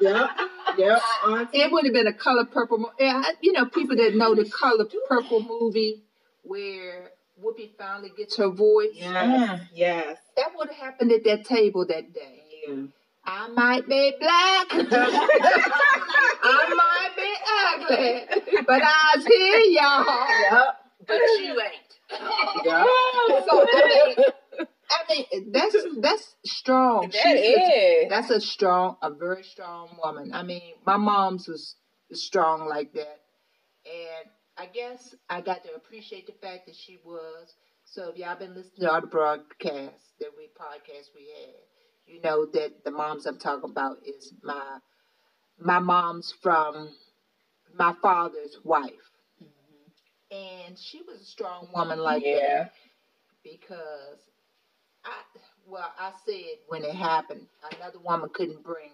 [0.00, 0.30] Yep.
[0.78, 1.00] Yep.
[1.26, 1.58] Auntie.
[1.58, 2.78] it would have been a color purple.
[2.78, 6.02] Mo- yeah, you know, people that know the color purple movie
[6.42, 7.10] where
[7.42, 8.90] Whoopi finally gets her voice.
[8.94, 9.60] Yes.
[9.74, 10.18] Yes.
[10.36, 12.42] That would have happened at that table that day.
[12.66, 12.74] Yeah.
[13.24, 14.66] I might be black.
[16.44, 17.32] I might be
[18.50, 20.04] ugly, but I's here, y'all.
[20.50, 20.76] Yep.
[21.06, 21.92] But you ain't.
[22.64, 22.86] Yep.
[23.48, 24.24] So I mean,
[24.92, 27.10] I mean, that's that's strong.
[27.10, 28.10] That She's a- is.
[28.10, 30.32] that's a strong, a very strong woman.
[30.34, 31.76] I mean, my mom's was
[32.12, 33.20] strong like that,
[33.84, 37.54] and I guess I got to appreciate the fact that she was.
[37.84, 41.54] So if y'all been listening to all the broadcasts that we podcast we had,
[42.06, 44.78] you know that the moms I'm talking about is my
[45.58, 46.90] my mom's from
[47.74, 48.92] my father's wife,
[49.42, 50.36] mm-hmm.
[50.36, 52.72] and she was a strong woman like that
[53.42, 54.18] because
[55.04, 55.10] I
[55.66, 58.90] well I said when it happened another woman couldn't bring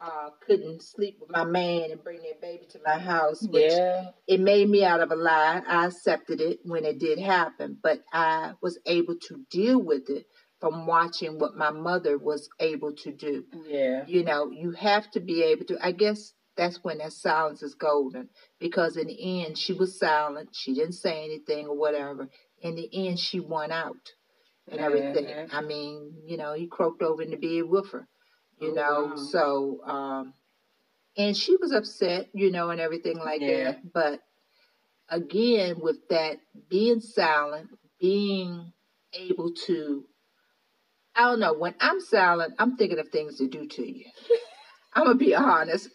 [0.00, 4.10] uh, couldn't sleep with my man and bring their baby to my house, which Yeah.
[4.26, 5.62] it made me out of a lie.
[5.66, 10.26] I accepted it when it did happen, but I was able to deal with it
[10.60, 13.44] from watching what my mother was able to do.
[13.66, 14.04] Yeah.
[14.06, 15.78] You know, you have to be able to.
[15.82, 20.50] I guess that's when that silence is golden because in the end, she was silent.
[20.52, 22.28] She didn't say anything or whatever.
[22.60, 24.12] In the end, she won out
[24.70, 25.48] and everything.
[25.52, 28.06] I mean, you know, he croaked over in the bed with her,
[28.58, 29.08] you Oh, know.
[29.08, 29.16] wow.
[29.16, 30.34] So, um,
[31.16, 33.72] and she was upset, you know, and everything like Yeah.
[33.72, 33.92] that.
[33.92, 34.20] But
[35.08, 38.72] again, with that being silent, being
[39.14, 40.04] able to,
[41.14, 44.04] I don't know, when I'm silent, I'm thinking of things to do to you.
[44.94, 45.88] I'm gonna be honest.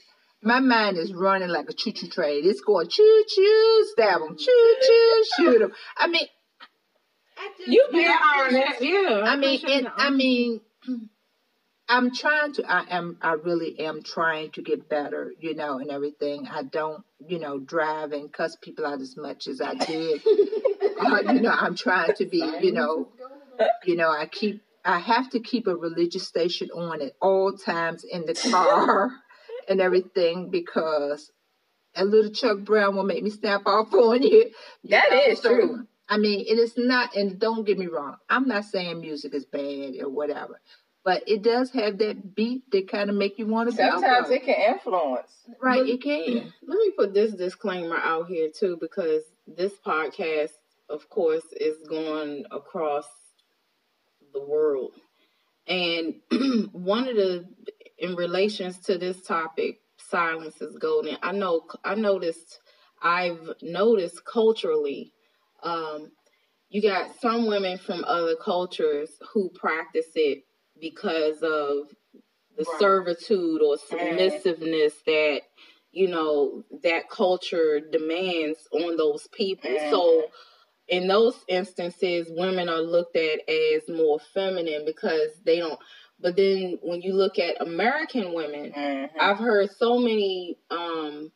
[0.44, 2.46] My mind is running like a choo choo train.
[2.46, 5.72] It's going choo choo, stab 'em, choo choo, shoot 'em.
[5.98, 6.28] I mean,
[7.68, 8.82] You be Yeah, honest.
[8.82, 9.22] Yeah.
[9.26, 10.62] I mean, appreciate and the I mean,
[11.90, 12.64] I'm trying to.
[12.72, 13.18] I am.
[13.22, 16.48] I really am trying to get better, you know, and everything.
[16.48, 20.22] I don't, you know, drive and cuss people out as much as I did.
[21.00, 23.10] uh, you know, I'm trying to be, you know,
[23.84, 24.62] you know, I keep.
[24.86, 29.12] I have to keep a religious station on at all times in the car
[29.70, 31.30] and everything because
[31.96, 34.50] a little Chuck Brown will make me snap off on you.
[34.82, 35.88] you That know, is so- true.
[36.12, 39.46] I mean, it is not, and don't get me wrong, I'm not saying music is
[39.46, 40.60] bad or whatever,
[41.06, 43.90] but it does have that beat that kind of make you want to go.
[43.90, 45.32] Sometimes it can influence.
[45.62, 46.54] right, But- it can.
[46.68, 50.52] Let me put this disclaimer out here too, because this podcast,
[50.90, 53.08] of course, is going across
[54.34, 54.92] the world.
[55.66, 56.16] And
[56.74, 57.46] one of the,
[57.98, 61.18] in relations to this topic, silence is golden.
[61.22, 62.60] I know, I noticed,
[63.02, 65.14] I've noticed culturally,
[65.64, 66.12] um,
[66.70, 70.44] you got some women from other cultures who practice it
[70.80, 71.90] because of
[72.58, 72.80] the Right.
[72.80, 75.42] servitude or submissiveness that
[75.92, 79.70] you know that culture demands on those people.
[79.90, 80.26] So
[80.88, 85.80] in those instances, women are looked at as more feminine because they don't.
[86.20, 89.10] But then when you look at American women, Mhm.
[89.20, 91.32] I've heard so many, um,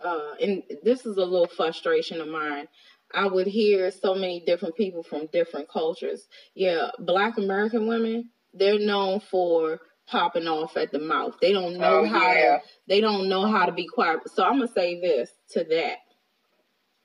[0.00, 2.68] uh, and this is a little frustration of mine.
[3.16, 6.28] I would hear so many different people from different cultures.
[6.54, 11.36] Yeah, Black American women, they're known for popping off at the mouth.
[11.40, 12.58] They don't know Oh, how yeah.
[12.58, 14.20] to, they don't know how to be quiet.
[14.32, 15.96] So I'm gonna say this to that.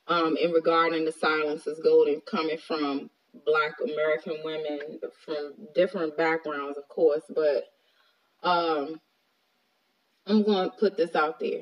[0.08, 3.10] Um, in regarding the silence is golden coming from
[3.46, 7.64] Black American women from different backgrounds, of course, but
[8.44, 9.00] um,
[10.28, 11.62] I'm going to put this out there.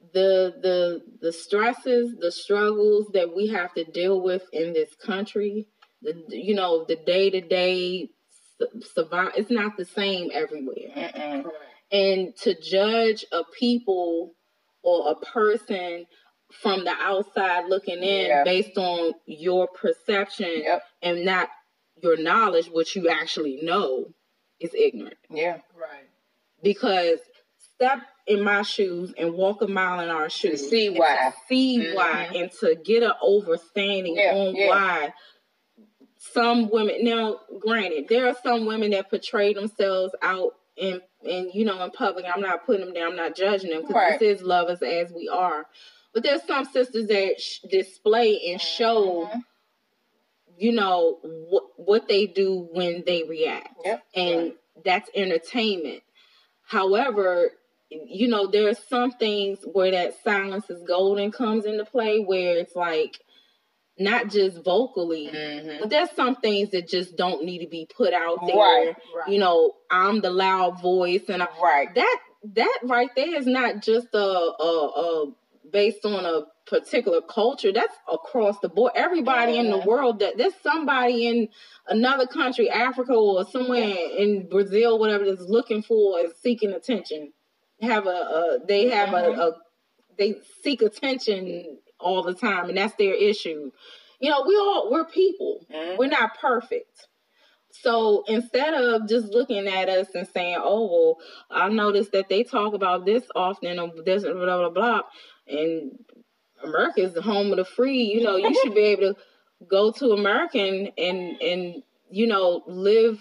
[0.00, 5.68] The the the stresses, the struggles that we have to deal with in this country,
[6.02, 8.08] the you know the day to day
[8.94, 9.32] survive.
[9.36, 10.90] It's not the same everywhere.
[10.96, 11.50] Mm-mm.
[11.92, 14.34] And to judge a people
[14.82, 16.06] or a person
[16.62, 18.44] from the outside looking in Yeah.
[18.44, 20.82] based on your perception Yep.
[21.02, 21.48] and not
[22.02, 24.12] your knowledge, what you actually know,
[24.58, 25.60] is ignorant Yeah.
[25.74, 26.08] Right.
[26.62, 27.20] because
[27.74, 30.68] step in my shoes and walk a mile in our shoes.
[30.68, 31.16] see and why.
[31.30, 31.94] To see Mhm.
[31.94, 34.68] why and to get an overstanding Yeah, on yeah.
[34.68, 35.14] why
[36.18, 41.64] some women now granted there are some women that portray themselves out in in you
[41.64, 44.20] know in public i'm not putting them down i'm not judging them because Right.
[44.20, 45.66] this is love us as we are
[46.12, 49.42] but there's some sisters that sh- display and show Mhm.
[50.58, 54.02] you know what what they do when they react Yep.
[54.14, 54.52] and
[54.84, 56.02] that's entertainment.
[56.62, 57.52] However,
[57.90, 62.56] you know, there are some things where that silence is golden comes into play where
[62.56, 63.18] it's like
[63.98, 65.80] not just vocally, Mhm.
[65.80, 68.56] but there's some things that just don't need to be put out there.
[68.56, 68.96] Right.
[69.14, 69.28] Right.
[69.28, 71.94] You know, I'm the loud voice and I, Right.
[71.94, 72.18] that
[72.54, 74.86] that right there is not just a, a,
[75.26, 75.32] a
[75.70, 80.54] based on a particular culture that's across the board everybody in the world that there's
[80.62, 81.48] somebody in
[81.88, 87.32] another country africa or somewhere in brazil whatever that's looking for is seeking attention
[87.82, 89.52] have a, a they have a, a
[90.18, 93.70] they seek attention all the time and that's their issue
[94.20, 95.98] you know we all we're people Mhm.
[95.98, 97.08] we're not perfect
[97.72, 101.18] so instead of just looking at us and saying, "Oh, well,
[101.50, 105.02] I noticed that they talk about this often or this blah blah blah,"
[105.46, 105.92] and
[106.64, 109.20] America is the home of the free, you know, you should be able to
[109.68, 113.20] go to American and and you know live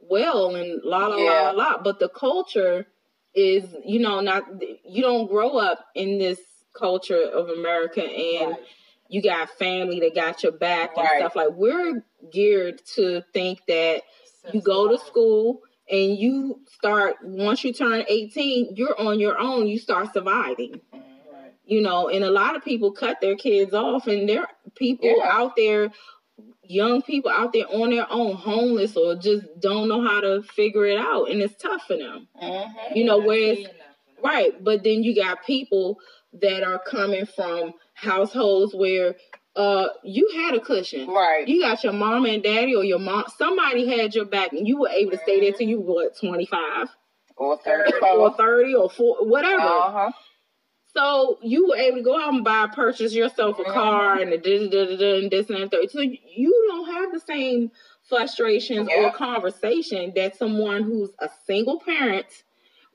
[0.00, 1.24] well and la la Yeah.
[1.24, 1.82] la la la.
[1.82, 2.86] But the culture
[3.34, 4.44] is, you know, not
[4.84, 6.40] you don't grow up in this
[6.72, 8.60] culture of America and Right.
[9.08, 14.02] you got family that got your back and stuff like we're geared to think that
[14.52, 19.66] you go to school and you start once you turn 18 you're on your own
[19.66, 20.80] you start surviving.
[20.94, 20.98] Mm-hmm.
[21.66, 25.08] You know and a lot of people cut their kids off and there are people
[25.18, 25.28] Yeah.
[25.30, 25.90] out there
[26.70, 30.86] young people out there on their own homeless or just don't know how to figure
[30.86, 32.96] it out and it's tough for them Mhm.
[32.96, 33.58] you know whereas.
[34.22, 35.98] Right, but then you got people
[36.34, 39.16] that are coming from households where
[39.56, 41.08] uh you had a cushion.
[41.08, 41.48] Right.
[41.48, 44.78] You got your mom and daddy or your mom somebody had your back and you
[44.78, 46.88] were able to stay there till you were what 25
[47.36, 47.58] or
[48.02, 49.62] or 30 or 4 whatever.
[49.62, 50.10] Uh-huh.
[50.94, 54.38] So you were able to go out and buy purchase yourself a car and a
[54.38, 55.70] da da da da da and this and that.
[55.70, 55.90] third.
[55.90, 57.70] So you don't have the same
[58.08, 59.06] frustrations Yeah.
[59.06, 62.26] or conversation that someone who's a single parent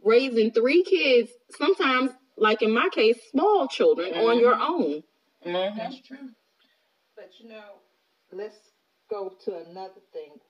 [0.04, 4.42] raising three kids, sometimes like in my case, small children on Mhm.
[4.42, 5.04] your own.
[5.46, 5.78] Mhm.
[5.78, 6.30] That's true.
[7.16, 7.80] But you know,
[8.32, 8.72] let's
[9.10, 10.42] go to another thing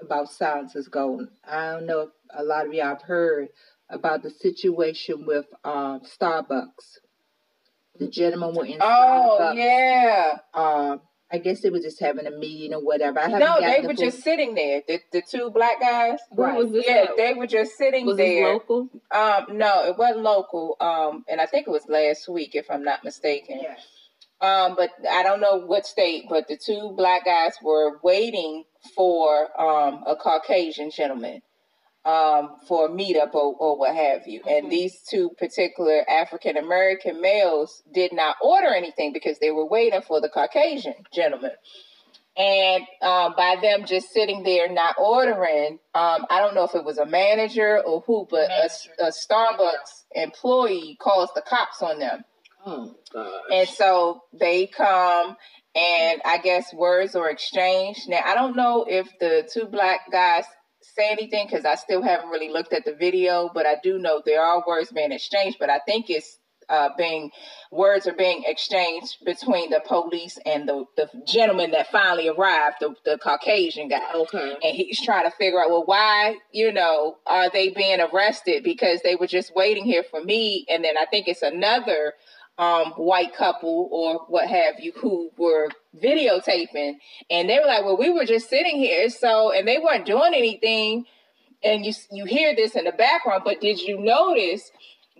[0.00, 1.30] about silence is golden.
[1.44, 3.48] I don't know if a lot of y'all have heard
[3.90, 6.98] about the situation with um, Starbucks.
[7.98, 9.56] The gentleman went in Oh Starbucks.
[9.56, 10.38] yeah.
[10.52, 13.18] Um, I guess they were just having a meeting or whatever.
[13.20, 14.82] I No, they the were full- just sitting there.
[14.86, 16.18] The the two black guys.
[16.30, 16.58] Where Right.
[16.58, 16.84] was this?
[16.86, 17.16] Yeah, at?
[17.16, 18.52] they were just sitting was this there.
[18.52, 18.88] local?
[19.10, 20.76] Um, no, it wasn't local.
[20.80, 23.60] Um, and I think it was last week, if I'm not mistaken.
[23.62, 23.80] Yes.
[24.40, 26.24] Um, but I don't know what state.
[26.28, 31.42] But the two black guys were waiting for um a Caucasian gentleman
[32.04, 34.42] um for a meetup or, or what have you.
[34.46, 34.70] And Mhm.
[34.70, 40.20] these two particular African American males did not order anything because they were waiting for
[40.20, 41.52] the Caucasian gentleman.
[42.36, 46.84] And um, by them just sitting there not ordering, um, I don't know if it
[46.84, 52.24] was a manager or who, but a, a Starbucks employee calls the cops on them.
[52.66, 53.42] Oh gosh.
[53.52, 55.36] And so they come
[55.76, 58.08] and I guess words are exchanged.
[58.08, 60.44] Now, I don't know if the two black guys
[60.96, 64.22] say anything because I still haven't really looked at the video, but I do know
[64.24, 67.30] there are words being exchanged, but I think it's uh, being
[67.70, 72.94] words are being exchanged between the police and the, the gentleman that finally arrived, the,
[73.04, 74.56] the Caucasian guy okay.
[74.62, 79.00] and he's trying to figure out well why you know are they being arrested because
[79.02, 82.12] they were just waiting here for me and then i think it's another
[82.58, 85.68] um white couple or what have you who were
[86.02, 86.94] videotaping
[87.30, 90.32] and they were like well we were just sitting here so and they weren't doing
[90.34, 91.04] anything
[91.62, 94.70] and you you hear this in the background but did you notice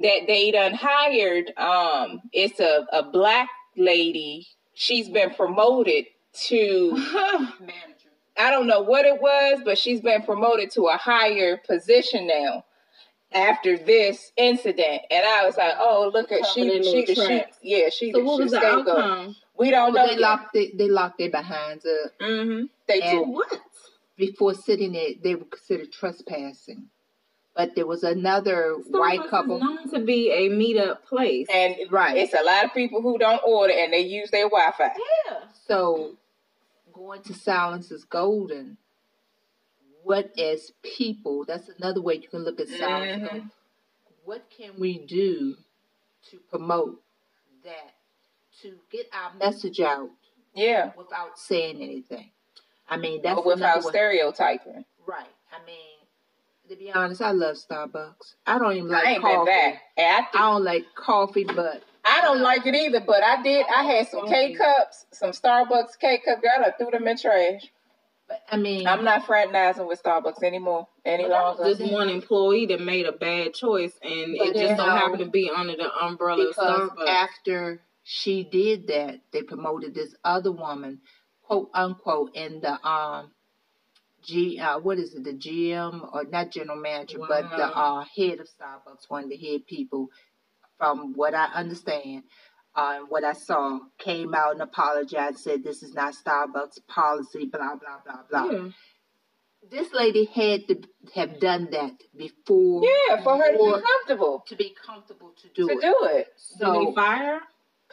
[0.00, 6.90] that they done hired um it's a, a black lady she's been promoted to
[7.60, 7.94] Manager.
[8.36, 12.64] I don't know what it was, but she's been promoted to a higher position now
[13.32, 15.02] after this incident.
[15.10, 18.50] And I was like, oh, look at she, she, she, yeah, she, so what was
[18.50, 19.36] the outcome?
[19.56, 20.14] We don't Well, know.
[20.14, 22.66] they locked they, they locked their behinds up Mm-hmm.
[22.88, 23.28] They did.
[23.28, 23.60] What?
[24.16, 25.10] before sitting there.
[25.22, 26.88] They were considered trespassing.
[27.56, 29.56] But there was another white couple.
[29.56, 31.46] is known to be a meetup place.
[31.52, 32.16] And Right.
[32.16, 34.90] it's a lot of people who don't order and they use their Wi-Fi.
[35.26, 35.38] yeah.
[35.66, 36.16] So,
[36.92, 38.76] going to silence is golden.
[40.04, 43.28] What as people, that's another way you can look at silence.
[43.28, 43.50] Mhm.
[44.24, 45.56] What can we do
[46.30, 47.02] to promote
[47.64, 47.93] that,
[48.62, 50.10] to get our message out
[50.54, 50.92] Yeah.
[50.96, 52.30] without saying anything?
[52.88, 54.84] I mean, that's But without stereotyping.
[55.06, 55.26] Right.
[55.52, 55.76] I mean,
[56.68, 58.34] to be honest, I love Starbucks.
[58.46, 59.36] I don't even like I ain't coffee.
[59.36, 59.82] been back.
[59.96, 63.66] And I, I don't like coffee, but I don't like it either, but I did.
[63.74, 66.42] I had some K cups, some Starbucks K cup.
[66.42, 67.62] Girl, I threw them in trash.
[68.28, 71.74] but I mean, I'm not fraternizing with Starbucks anymore any But that was longer.
[71.74, 75.18] This one employee that made a bad choice, and it just you um, don't happen
[75.20, 77.06] to be under the umbrella of Starbucks.
[77.08, 81.00] after she did that, they promoted this other woman,
[81.42, 83.30] quote unquote, in the um,
[84.22, 88.40] G uh, what is it, the GM or not general manager, but the uh head
[88.40, 90.08] of Starbucks, one of the head people,
[90.78, 92.22] from what I understand.
[92.76, 97.46] Uh, and what I saw came out and apologized, said this is not Starbucks policy,
[97.46, 98.50] blah blah blah blah.
[98.50, 98.68] Yeah.
[99.70, 100.82] This lady had to
[101.14, 105.68] have done that before Yeah, for her to be comfortable to be comfortable to do
[105.68, 105.80] to it.
[105.80, 106.26] do it.
[106.26, 107.40] Did So they fire?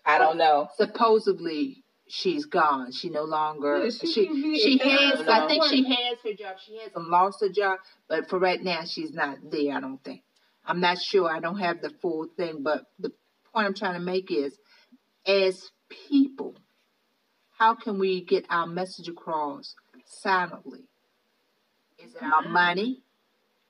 [0.04, 0.12] Her?
[0.12, 0.70] I don't know.
[0.76, 2.92] supposedly she's gone.
[2.92, 6.58] She no longer Yeah, she she she, has I I think she has her job.
[6.66, 10.24] She hasn't lost her job, but for right now she's not there, I don't think.
[10.66, 11.30] I'm not sure.
[11.30, 13.12] I don't have the full thing, but the
[13.54, 14.58] point I'm trying to make is
[15.26, 16.56] as people,
[17.58, 19.76] how can we get our message across
[20.06, 20.86] silently?
[22.04, 23.04] Is it our money?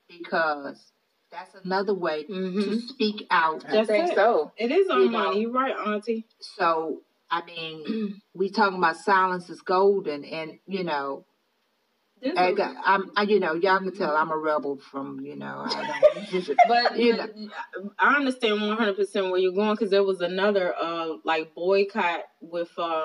[0.08, 0.91] Because
[1.32, 2.80] that's another way to Mhm.
[2.88, 3.64] speak out.
[3.68, 4.14] I That's think it.
[4.14, 4.52] so.
[4.56, 5.18] It is our You know.
[5.24, 5.40] money.
[5.40, 6.26] You're right, Auntie.
[6.40, 11.24] So I mean, we talking about silence is golden, and you know,
[12.36, 15.58] I got, I'm, I, you know, y'all can tell I'm a rebel from, you know,
[15.64, 17.26] I don't, But You know.
[17.98, 22.24] I understand one hundred percent where you're going because there was another uh like boycott
[22.40, 23.02] with uh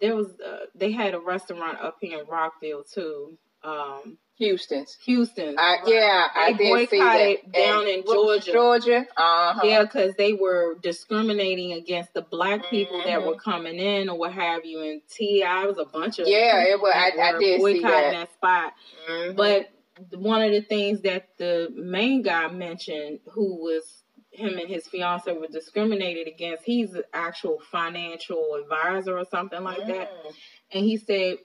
[0.00, 4.96] there was uh, they had a restaurant up here in Rockville too, um Houston's.
[5.04, 5.54] Houston.
[5.58, 7.12] I, yeah, I They did see that.
[7.40, 8.52] boycotted down And in Georgia.
[8.52, 9.06] Georgia.
[9.16, 9.60] Uh huh.
[9.62, 14.32] Yeah, because they were discriminating against the black people that were coming in or what
[14.32, 17.60] have you, and Ti was a bunch of Yeah, it was- I- that I did
[17.60, 18.32] see boycotting that.
[18.32, 18.72] spot.
[19.08, 19.36] Mhm.
[19.36, 19.70] But
[20.18, 25.32] one of the things that the main guy mentioned, who was him and his fiance
[25.32, 30.10] were discriminated against, he's an actual financial advisor or something like that.
[30.12, 30.34] Mm.
[30.72, 31.36] And he said,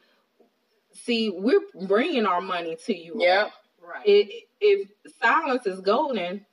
[1.04, 3.14] "See, we're bringing our money to you.
[3.16, 3.22] all.
[3.22, 3.52] Yep.
[3.82, 4.04] right.
[4.06, 4.90] If, if
[5.22, 6.46] silence is golden,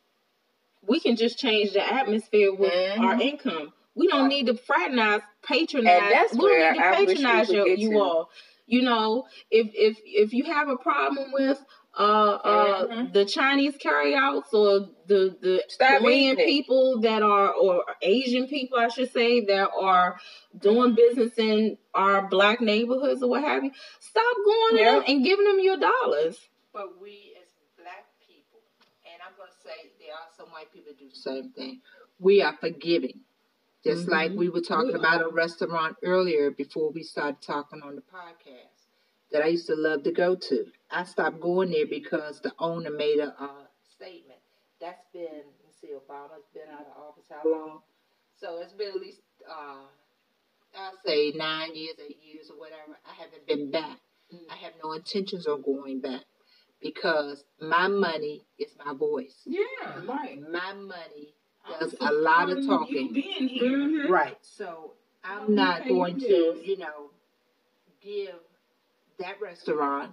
[0.87, 3.01] we can just change the atmosphere with Mhm.
[3.01, 3.73] our income.
[3.95, 6.03] We don't need to fraternize, patronize.
[6.03, 8.31] And that's we don't need to I wish we patronize you, get you all.
[8.67, 11.65] You know, if if if you have a problem with
[11.97, 12.03] uh
[12.45, 13.13] uh Mhm.
[13.13, 16.47] the Chinese carryouts or the the Stop Korean eating it.
[16.47, 20.19] people that are or Asian people I should say that are
[20.59, 24.97] doing business in our black neighborhoods or what have you, stop going Yeah.
[24.99, 26.39] in and giving them your dollars.
[26.73, 28.61] But we as black people,
[29.11, 31.81] and I'm going to say there are some white people that do the same thing,
[32.19, 33.21] we are forgiving.
[33.85, 34.13] Just Mhm.
[34.13, 38.03] like we were talking We about a restaurant earlier before we started talking on the
[38.03, 38.76] podcast
[39.37, 40.67] that I used to love to go to.
[40.91, 44.41] I stopped going there because the owner made a uh, statement.
[44.81, 47.81] That's been, let me see, Obama's been out of office how long?
[48.41, 49.85] So it's been at least, uh,
[50.79, 52.99] I'd say nine years, eight years, or whatever.
[53.05, 53.99] I haven't been back.
[54.35, 54.39] Mm.
[54.51, 56.23] I have no intentions of going back
[56.81, 59.43] because my money is my voice.
[59.45, 59.61] Yeah,
[60.07, 60.41] right.
[60.51, 61.35] My money
[61.79, 63.13] does a lot of talking.
[63.13, 64.09] here.
[64.09, 64.39] Right.
[64.41, 67.11] So I'm not going to, you know,
[68.03, 68.35] give
[69.19, 70.13] that restaurant,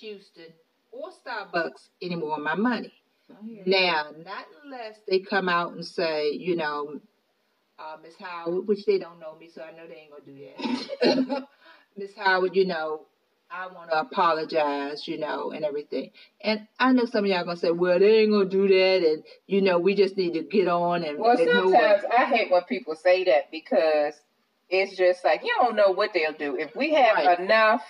[0.00, 0.52] Houston,
[0.92, 2.92] or Starbucks any more of my money.
[3.66, 7.00] Now, not unless they come out and say, you know,
[7.78, 11.28] uh, Miss Howard, which they don't know me, so I know they ain't gonna do
[11.36, 11.46] that.
[11.96, 13.02] Miss Howard, you know,
[13.50, 16.10] I want to apologize, you know, and everything.
[16.42, 19.22] And I know some of y'all gonna say, well, they ain't gonna do that, and
[19.46, 21.18] you know, we just need to get on and.
[21.18, 24.14] Well, and sometimes I hate when people say that because
[24.68, 26.56] it's just like you don't know what they'll do.
[26.56, 27.38] If we have Right.
[27.38, 27.82] enough,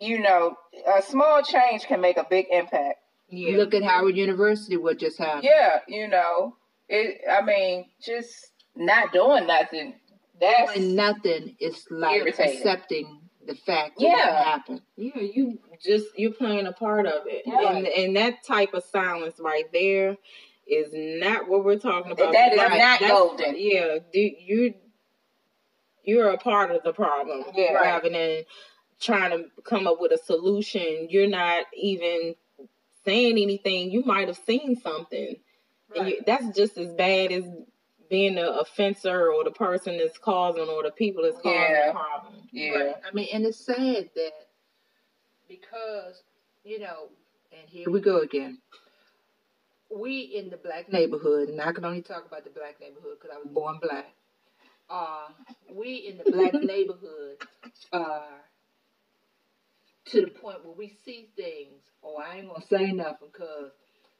[0.00, 0.56] you know,
[0.96, 2.98] a small change can make a big impact.
[3.28, 3.56] Yeah.
[3.58, 5.44] Look at Howard University, what just happened.
[5.44, 6.56] Yeah, you know,
[6.88, 7.20] it.
[7.30, 9.94] I mean, just not doing nothing.
[10.40, 12.56] That's Doing nothing is like Irritating.
[12.56, 14.40] accepting the fact that Yeah.
[14.40, 14.82] it happened.
[14.96, 17.72] Yeah, you just you're playing a part of it, Yeah.
[17.72, 20.16] and and that type of silence right there
[20.66, 22.32] is not what we're talking about.
[22.32, 22.70] That is Right.
[22.70, 23.54] not That's- golden.
[23.58, 24.74] Yeah, do, you
[26.02, 27.74] you're a part of the problem Yeah.
[27.74, 28.44] rather than
[29.00, 31.08] trying to come up with a solution.
[31.10, 32.34] You're not even
[33.04, 33.90] saying anything.
[33.90, 35.36] You might have seen something,
[35.96, 37.44] and you, that's just as bad as
[38.08, 41.86] being the offender or the person that's causing or the people that's causing Yeah.
[41.88, 42.32] the problem.
[42.52, 42.70] yeah.
[42.70, 42.94] Right.
[43.08, 44.32] I mean, and it's sad that
[45.48, 46.22] because,
[46.64, 47.08] you know,
[47.52, 48.58] and here we go again.
[49.92, 53.34] We in the black neighborhood, and I can only talk about the black neighborhood because
[53.36, 54.12] I was born black.
[54.88, 55.28] Uh,
[55.72, 57.36] we in the black neighborhood
[57.92, 58.26] are
[60.06, 61.82] to the point where we see things.
[62.02, 63.70] Oh, I ain't gonna say nothing because,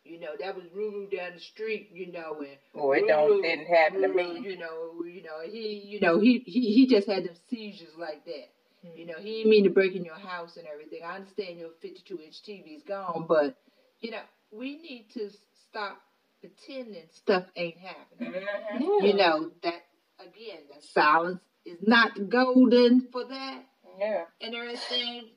[0.05, 3.67] you know, that was Ruru down the street, you know, and Well, it don't didn't
[3.67, 4.39] happen to me.
[4.41, 8.25] You know, you know, he, you know, he, he, he just had them seizures like
[8.27, 8.51] that.
[8.95, 11.01] You know, he didn't mean to break in your house and everything.
[11.05, 13.57] I understand your 52 inch TV is gone, but
[14.01, 15.31] you know, we need to
[15.69, 16.01] stop
[16.41, 18.33] pretending stuff ain't happening.
[18.33, 19.03] Mhm.
[19.07, 19.83] You know that
[20.19, 23.65] again, that silence is not golden for that
[23.99, 24.25] Yeah.
[24.41, 25.29] and everything.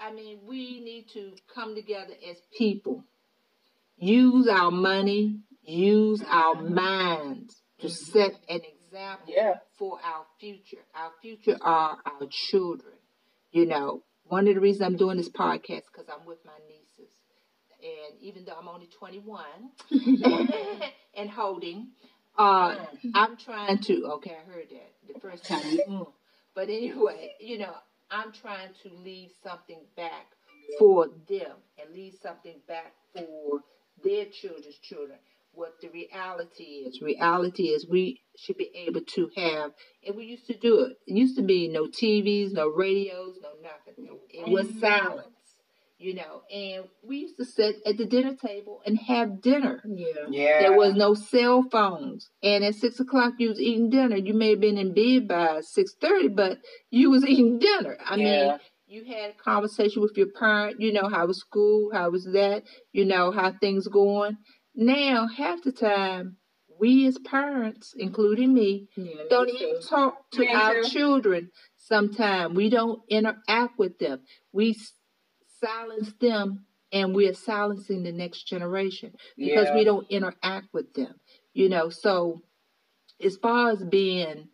[0.00, 3.04] I mean, we need to come together as people.
[3.96, 9.58] Use our money, use our minds to set an example Yeah.
[9.78, 10.84] for our future.
[10.94, 12.94] Our future are our children.
[13.52, 17.12] You know, one of the reasons I'm doing this podcast because I'm with my nieces,
[17.82, 19.44] and even though I'm only 21
[21.14, 21.88] and holding,
[22.38, 22.76] uh,
[23.14, 24.04] I'm trying to.
[24.14, 25.60] Okay, I heard that the first time.
[25.88, 26.12] mm.
[26.54, 27.74] But anyway, you know,
[28.10, 30.26] I'm trying to leave something back
[30.78, 33.60] for them and leave something back for
[34.02, 35.18] their children's children.
[35.52, 37.02] What the reality is.
[37.02, 39.72] Reality is we should be able to have,
[40.06, 40.96] and we used to do it.
[41.08, 44.16] It used to be no TVs, no radios, no nothing.
[44.28, 45.34] It was silence,
[46.00, 46.42] you know.
[46.52, 49.82] And we used to sit at the dinner table and have dinner.
[49.86, 50.06] Yeah.
[50.30, 50.58] Yeah.
[50.60, 54.16] There was no cell phones, and at six o'clock you was eating dinner.
[54.16, 56.58] You may have been in bed by six thirty, but
[56.90, 57.96] you was eating dinner.
[58.04, 58.24] I Yeah.
[58.24, 62.24] mean, You had a conversation with your parent, you know, how was school, how was
[62.32, 64.36] that, you know, how things going.
[64.74, 66.36] Now, half the time,
[66.80, 69.86] we as parents, including me, Yeah, don't me even too.
[69.88, 70.88] talk to Me our too.
[70.88, 72.54] children sometimes.
[72.56, 74.20] We don't interact with them.
[74.52, 74.92] We s-
[75.62, 79.74] silence them and we're silencing the next generation because Yeah.
[79.74, 81.14] we don't interact with them.
[81.54, 82.42] You know, so
[83.22, 84.48] as far as being,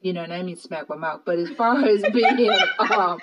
[0.00, 3.20] you know, and I mean smack my mouth, but as far as being um,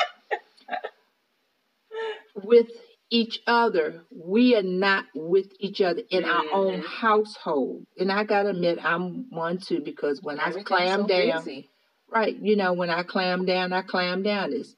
[2.36, 2.68] with
[3.10, 6.86] each other, we are not with each other in our own Mhm.
[6.86, 7.86] household.
[7.98, 11.70] And I gotta admit, I'm one too because when I Everything's clam so down, busy.
[12.10, 14.54] right, you know, when I clam down, I clam down.
[14.54, 14.76] It's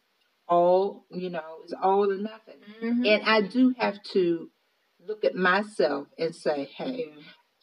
[0.50, 2.56] all, you know, it's all or nothing.
[2.82, 3.08] Mhm.
[3.08, 4.50] And I do have to
[5.08, 7.14] look at myself and say, hey.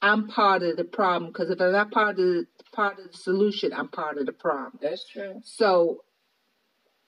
[0.03, 3.17] I'm part of the problem because if I'm not part of the part of the
[3.17, 4.79] solution, I'm part of the problem.
[4.81, 5.41] That's true.
[5.43, 6.05] So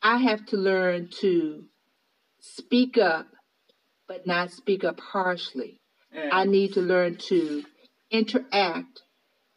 [0.02, 1.64] I have to learn to
[2.40, 3.26] speak up,
[4.06, 5.80] but not speak up harshly.
[6.32, 7.64] I need to learn to
[8.10, 9.02] interact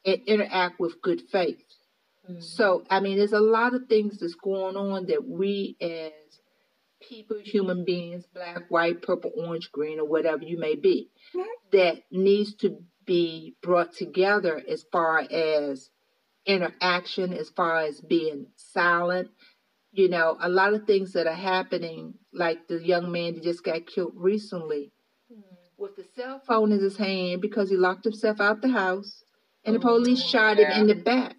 [0.05, 1.63] and interact with good faith.
[2.30, 2.41] Mhm.
[2.43, 6.11] So, I mean, there's a lot of things that's going on that we as
[7.01, 11.45] people, human beings, black, white, purple, orange, green, or whatever you may be, Mhm.
[11.72, 15.89] that needs to be brought together as far as
[16.45, 19.32] interaction, as far as being silent.
[19.91, 23.63] You know, a lot of things that are happening, like the young man that just
[23.63, 24.91] got killed recently,
[25.78, 29.24] with the cell phone in his hand because he locked himself out the house
[29.65, 31.36] and the Oh, police shot him in the back.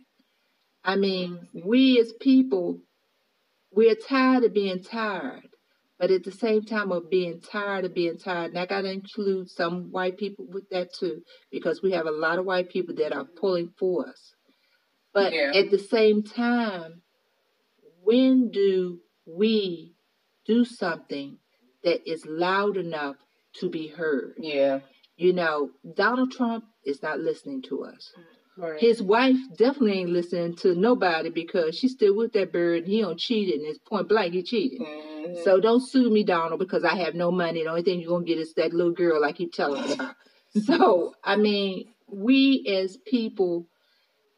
[0.84, 2.80] I mean, we as people,
[3.70, 5.48] we're tired of being tired,
[5.98, 8.90] but at the same time of being tired of being tired, and I got to
[8.90, 12.94] include some white people with that too, because we have a lot of white people
[12.96, 14.34] that are pulling for us.
[15.12, 15.52] But Yeah.
[15.54, 17.02] at the same time,
[18.02, 19.94] when do we
[20.44, 21.38] do something
[21.84, 23.16] that is loud enough
[23.60, 24.34] to be heard?
[24.38, 24.80] Yeah.
[25.16, 28.12] You know, Donald Trump is not listening to us.
[28.56, 28.78] Right.
[28.80, 33.00] His wife definitely ain't listening to nobody because she's still with that bird and he
[33.00, 34.80] don't cheat and it's point blank he cheated.
[34.80, 35.42] Mhm.
[35.44, 37.62] So don't sue me, Donald, because I have no money.
[37.62, 39.96] The only thing you're gonna get is that little girl I keep telling you.
[40.66, 43.66] So I mean, we as people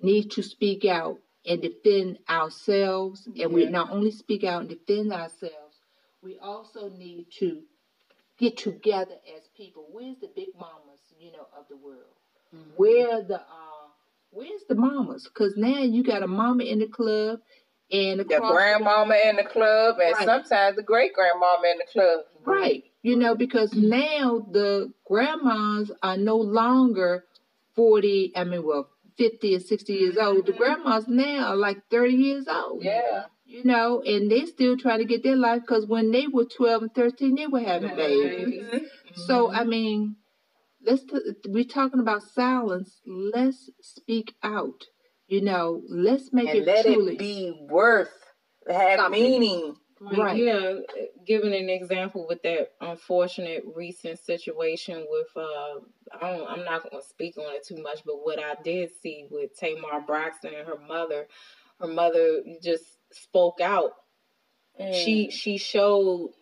[0.01, 5.13] need to speak out and defend ourselves, and we not only speak out and defend
[5.13, 5.77] ourselves,
[6.23, 7.63] we also need to
[8.39, 9.87] get together as people.
[9.91, 12.17] Where's the big mamas, you know, of the world?
[12.77, 13.74] Where the uh,
[14.35, 15.25] where's the mamas?
[15.25, 17.41] Because now you got a mama in the club,
[17.91, 20.25] and the across grandmama in the club, and Right.
[20.25, 22.21] sometimes the great grandmama in the club.
[22.45, 22.85] Right.
[23.03, 27.25] You know, because now the grandmas are no longer
[27.75, 30.47] 40, I mean, well, 50 or 60 years old.
[30.47, 32.83] The grandmas now are like 30 years old.
[32.83, 33.27] Yeah.
[33.47, 36.83] You know, and they still trying to get their life because when they were 12
[36.83, 38.65] and 13, they were having babies.
[38.65, 38.87] Mhm.
[39.15, 40.17] So, I mean,
[40.85, 41.19] let's, t-
[41.49, 43.01] we're talking about silence.
[43.07, 44.85] Let's speak out.
[45.27, 47.15] You know, let's make And it let truly.
[47.15, 48.11] it be worth,
[48.69, 49.23] have Something.
[49.23, 49.75] meaning.
[50.01, 50.37] Right.
[50.37, 50.75] Yeah,
[51.27, 55.81] giving an example with that unfortunate recent situation with uh
[56.21, 58.91] I don't, I'm not going to speak on it too much, but what I did
[59.03, 61.27] see with Tamar Braxton and her mother,
[61.81, 63.93] her mother just spoke out.
[64.93, 66.33] She she showed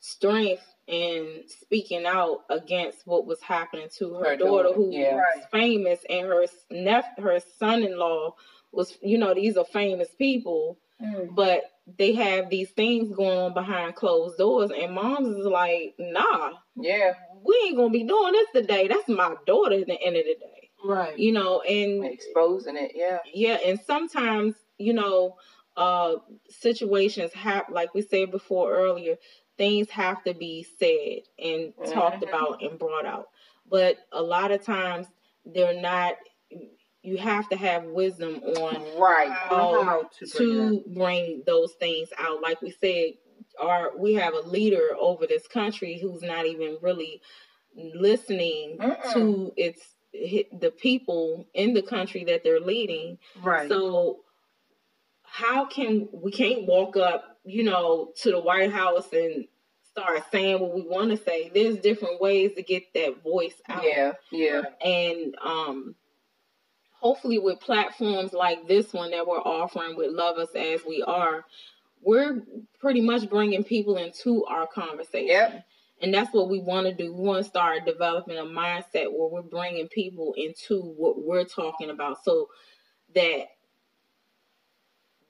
[0.00, 5.14] strength in speaking out against what was happening to her, Her daughter, daughter, who yeah.
[5.16, 8.34] was famous, and her nep- her son-in-law
[8.72, 11.34] was, you know, these are famous people Mm.
[11.34, 11.62] but
[11.98, 17.14] they have these things going on behind closed doors and moms is like nah Yeah.
[17.42, 20.36] we ain't gonna be doing this today that's my daughter at the end of the
[20.36, 21.18] day Right.
[21.18, 22.92] you know and Exposing it.
[22.94, 23.18] Yeah.
[23.34, 25.34] yeah and sometimes you know
[25.76, 26.16] uh
[26.48, 29.16] situations happen like we said before earlier
[29.58, 32.28] things have to be said and talked Mhm.
[32.28, 33.28] about and brought out
[33.70, 35.06] but a lot of times
[35.46, 36.16] they're not
[37.02, 39.28] you have to have wisdom on Right.
[39.30, 42.40] how, How to to, bring bring those things out.
[42.42, 43.14] Like we said,
[43.60, 47.20] our we have a leader over this country who's not even really
[47.74, 49.12] listening Mm-mm.
[49.12, 53.18] to its the people in the country that they're leading.
[53.42, 53.68] Right.
[53.68, 54.20] So
[55.32, 59.46] how can we can't walk up, you know, to the White House and
[59.90, 61.50] start saying what we want to say?
[61.54, 64.12] There's different ways to get that voice out Yeah.
[64.30, 64.62] Yeah.
[64.84, 65.94] and um
[67.00, 71.44] hopefully with platforms like this one that we're offering with love us as we are
[72.02, 72.42] we're
[72.78, 75.64] pretty much bringing people into our conversation Yep.
[76.02, 79.28] and that's what we want to do we want to start developing a mindset where
[79.28, 82.48] we're bringing people into what we're talking about so
[83.14, 83.46] that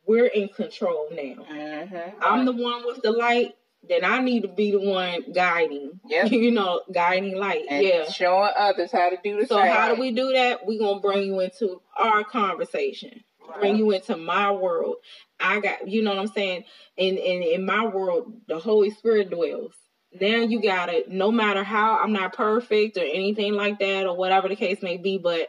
[0.07, 1.45] we're in control now.
[1.51, 2.21] Mm-hmm.
[2.23, 3.55] I'm the one with the light.
[3.89, 6.01] Then I need to be the one guiding.
[6.07, 6.31] Yep.
[6.33, 7.65] you know, guiding light.
[7.69, 8.09] And yeah.
[8.09, 9.73] showing others how to do the So same.
[9.73, 10.67] how do we do that?
[10.67, 13.25] We're gonna bring you into our conversation.
[13.59, 14.97] Bring you into my world.
[15.41, 16.65] I got you know what I'm saying?
[16.97, 19.75] In in in my world, the Holy Spirit dwells.
[20.21, 24.49] Now you gotta no matter how I'm not perfect or anything like that or whatever
[24.49, 25.49] the case may be, but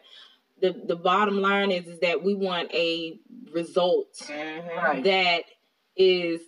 [0.64, 3.20] the the bottom line is is that we want a
[3.52, 5.04] result Mhm.
[5.04, 5.44] That
[5.98, 6.42] is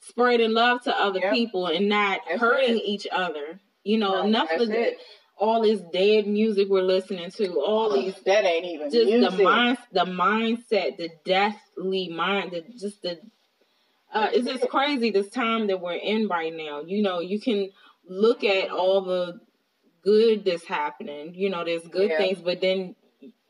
[0.00, 1.32] spreading love to other Yep.
[1.32, 2.82] people and not That's hurting it.
[2.84, 3.60] each other.
[3.84, 4.96] You know, Right, enough That's of the,
[5.36, 9.30] all this dead music we're listening to, all these That ain't even just music.
[9.36, 13.20] the mind the mindset, the deathly mind, the just the
[14.12, 16.80] uh it's just crazy this time that we're in right now.
[16.80, 17.70] You know, you can
[18.08, 19.40] look at all the
[20.02, 22.18] good that's happening, you know, there's good Yeah.
[22.18, 22.94] things, but then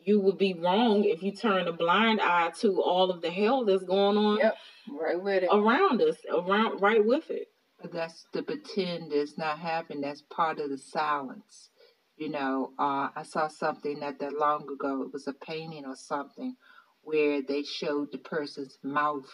[0.09, 3.65] you would be wrong if you turn a blind eye to all of the hell
[3.67, 4.57] that's going on Yep.
[4.91, 5.51] Right with it.
[5.53, 7.49] around us, around right with it.
[7.81, 10.01] But that's the pretend is not happening.
[10.01, 11.69] That's part of the silence.
[12.17, 15.03] You know, uh, I saw something not that long ago.
[15.03, 16.57] It was a painting or something
[17.03, 19.29] where they showed the person's mouth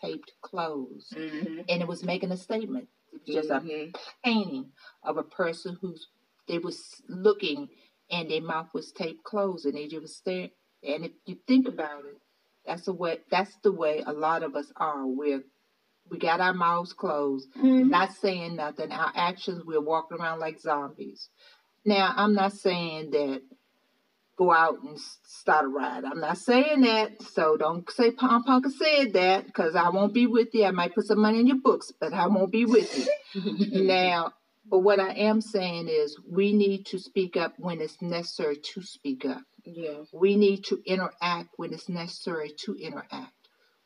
[0.00, 1.60] taped closed, Mm-hmm.
[1.68, 2.88] and it was making a statement.
[3.12, 3.94] It was just a Mhm.
[4.24, 4.72] painting
[5.04, 6.08] of a person who's
[6.48, 7.68] they was looking
[8.10, 10.50] and their mouth was taped closed and they just staring.
[10.86, 12.18] And if you think about it,
[12.66, 15.06] that's the way that's the way a lot of us are.
[15.06, 15.42] We're
[16.10, 17.88] we got our mouths closed, Mm-hmm.
[17.88, 18.92] not saying nothing.
[18.92, 21.28] Our actions, we're walking around like zombies.
[21.84, 23.42] Now, I'm not saying that
[24.36, 26.04] go out and start a riot.
[26.10, 27.22] I'm not saying that.
[27.22, 30.64] So don't say Pom Punka said that because I won't be with you.
[30.64, 33.82] I might put some money in your books, but I won't be with you.
[33.86, 34.32] now,
[34.66, 38.82] but what I am saying is we need to speak up when it's necessary to
[38.82, 39.42] speak up.
[39.64, 40.04] Yeah.
[40.12, 43.32] We need to interact when it's necessary to interact.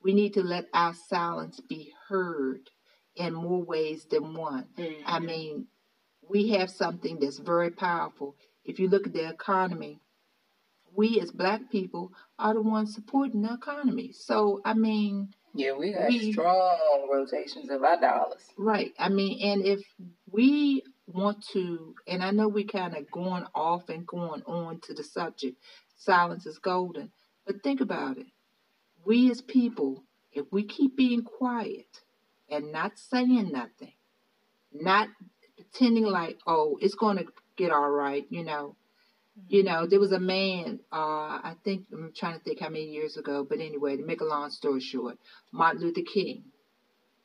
[0.03, 2.71] We need to let our silence be heard
[3.17, 4.67] in more ways than one.
[4.77, 5.03] Mm-hmm.
[5.07, 5.67] I mean,
[6.29, 8.37] we have something that's very powerful.
[8.65, 10.01] If you look at the economy,
[10.95, 14.13] we as black people are the ones supporting the economy.
[14.13, 18.43] So, I mean, Yeah, we got strong rotations of our dollars.
[18.57, 18.93] Right.
[18.99, 19.83] I mean, and if
[20.33, 24.95] we want to, and I know we're kind of going off and going on to
[24.95, 25.57] the subject,
[25.97, 27.11] silence is golden.
[27.47, 28.27] But think about it.
[29.05, 32.03] We as people, if we keep being quiet
[32.51, 33.95] and not saying nothing,
[34.73, 35.09] not
[35.57, 37.27] pretending like, oh, it's going to
[37.57, 38.77] get all right, you know.
[39.49, 42.87] You know, there was a man, uh, I think, I'm trying to think how many
[42.87, 45.17] years ago, but anyway, to make a long story short,
[45.53, 46.43] Martin Luther King.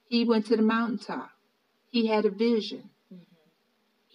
[0.09, 1.31] He went to the mountaintop.
[1.89, 2.91] He had a vision.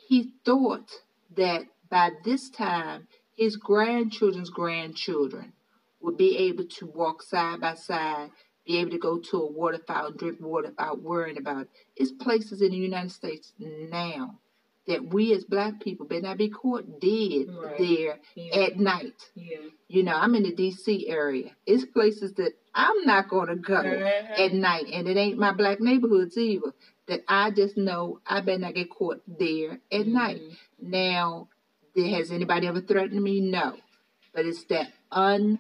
[0.09, 0.91] He thought
[1.37, 5.53] that by this time, his grandchildren's grandchildren
[6.01, 8.31] would be able to walk side by side,
[8.67, 11.69] be able to go to a water fountain, drink water without worrying about it.
[11.95, 14.41] It's places in the United States now
[14.87, 17.77] that we as black people better not be caught dead Right.
[17.79, 18.55] there Yeah.
[18.61, 19.31] at night.
[19.35, 19.59] Yeah.
[19.89, 21.55] You know, I'm in the DC area.
[21.67, 24.39] It's places that I'm not to go Mhm.
[24.39, 26.73] at night, and it ain't my black neighborhoods either.
[27.09, 30.41] That I just know I better not get caught there at night.
[30.43, 30.91] Mm-hmm.
[30.91, 31.49] Now,
[31.97, 33.41] has anybody ever threatened me?
[33.41, 33.77] No,
[34.35, 35.59] but it's that untold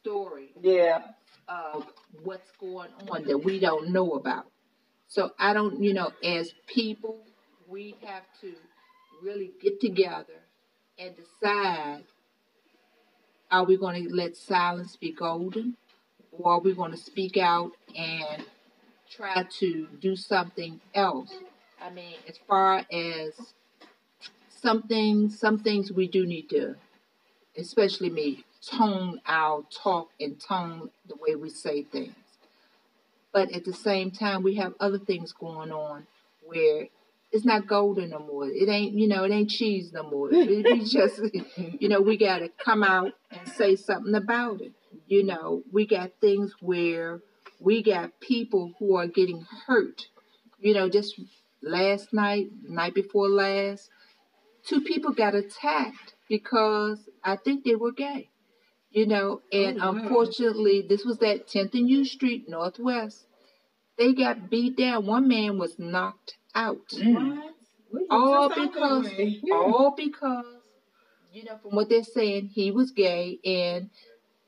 [0.00, 1.02] story Yeah.
[1.48, 1.86] of
[2.22, 4.46] what's going on that we don't know about.
[5.08, 7.18] So I don't, you know, as people,
[7.68, 8.54] we have to
[9.22, 10.40] really get together
[10.98, 12.04] and decide
[13.50, 15.76] are we going to let silence be golden
[16.32, 18.44] or are we going to speak out and
[19.14, 21.30] try to do something else?
[21.80, 23.54] I mean, as far as
[24.48, 26.76] something, some things we do need to,
[27.56, 32.14] especially me, tone our talk and tone the way we say things.
[33.32, 36.06] But at the same time, we have other things going on
[36.44, 36.86] where
[37.32, 38.46] it's not golden no more.
[38.46, 40.28] It ain't, you know, it ain't cheese no more.
[40.32, 41.20] It, we just,
[41.56, 44.72] you know, we got to come out and say something about it.
[45.06, 47.20] You know, we got things where
[47.62, 50.06] we got people who are getting hurt.
[50.60, 51.20] You know, just
[51.62, 53.90] last night, night before last,
[54.66, 58.28] two people got attacked because I think they were gay.
[58.90, 63.26] You know, and Oh, unfortunately, this was at 10th and U Street, Northwest.
[63.96, 65.06] They got beat down.
[65.06, 66.88] One man was knocked out.
[66.90, 67.38] Mm.
[68.10, 69.08] All because,
[69.52, 70.44] all because,
[71.32, 73.90] you know, from what they're saying, he was gay, and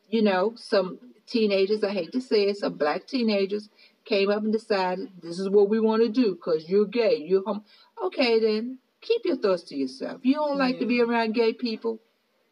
[0.08, 3.68] you know, some teenagers, I hate to say it, some black teenagers
[4.04, 7.42] came up and decided this is what we want to do because you're gay, you're
[7.44, 7.64] hom
[8.02, 10.20] Okay, then keep your thoughts to yourself.
[10.22, 12.00] You don't like to be around gay people,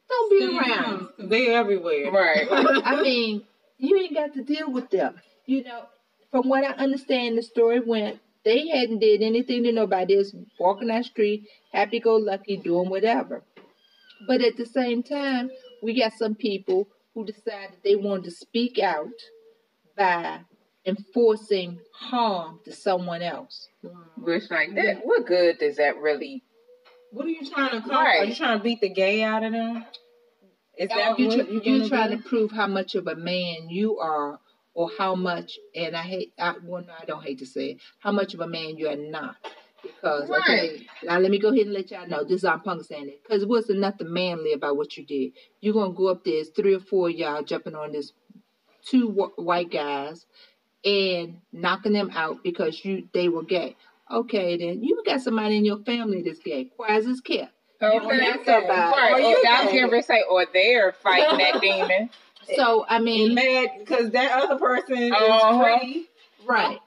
[0.08, 0.84] don't be Stay around.
[1.18, 1.30] around.
[1.30, 2.10] They everywhere.
[2.10, 2.46] Right.
[2.50, 3.44] I mean,
[3.78, 5.16] you ain't got to deal with them.
[5.46, 5.84] You know,
[6.30, 10.16] from what I understand, the story went they hadn't did anything to nobody.
[10.16, 13.42] Just walking down the street, happy go lucky, doing whatever.
[14.26, 15.50] But at the same time,
[15.82, 19.08] we got some people who decided they wanted to speak out
[19.96, 20.40] by
[20.86, 23.68] enforcing harm to someone else.
[23.84, 24.24] Mm-hmm.
[24.24, 26.42] Which like that, what good does that really?
[27.10, 27.96] What are you trying to accomplish?
[27.96, 28.20] Right.
[28.22, 29.84] Are you trying to beat the gay out of them?
[30.78, 32.16] Is that you what try, you're you're trying do?
[32.16, 34.40] to prove how much of a man you are,
[34.74, 37.80] or how much, and I hate, I, well, no, I don't hate to say it,
[37.98, 39.36] how much of a man you are not.
[39.82, 42.84] Because, okay, now let me go ahead and let y'all know, this is I'm punk
[42.84, 45.32] saying it, because it wasn't nothing manly about what you did.
[45.60, 48.12] You're going to go up there, it's three or four of y'all jumping on this
[48.84, 50.26] two wh- white guys
[50.84, 53.76] and knocking them out because you they were gay.
[54.10, 56.70] Okay, then you got somebody in your family that's gay.
[56.76, 57.52] Why is this kept?
[57.80, 58.68] Okay, got somebody.
[58.68, 59.12] right.
[59.12, 62.10] Or Or you I was got- getting ready to say, or they're fighting that demon.
[62.56, 65.78] So I mean, mad because that other person is Uh-huh.
[65.78, 66.08] free.
[66.46, 66.78] Right.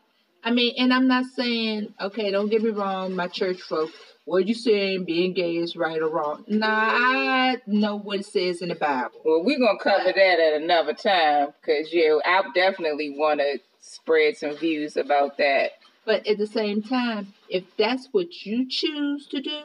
[0.45, 3.89] I mean, and I'm not saying, okay, don't get me wrong, my church folk,
[4.25, 6.45] what you saying being gay is right or wrong.
[6.47, 9.19] Nah, I know what it says in the Bible.
[9.25, 14.37] Well, we're gonna cover that at another time, cause yeah, I definitely want to spread
[14.37, 15.71] some views about that.
[16.05, 19.63] But at the same time, if that's what you choose to do,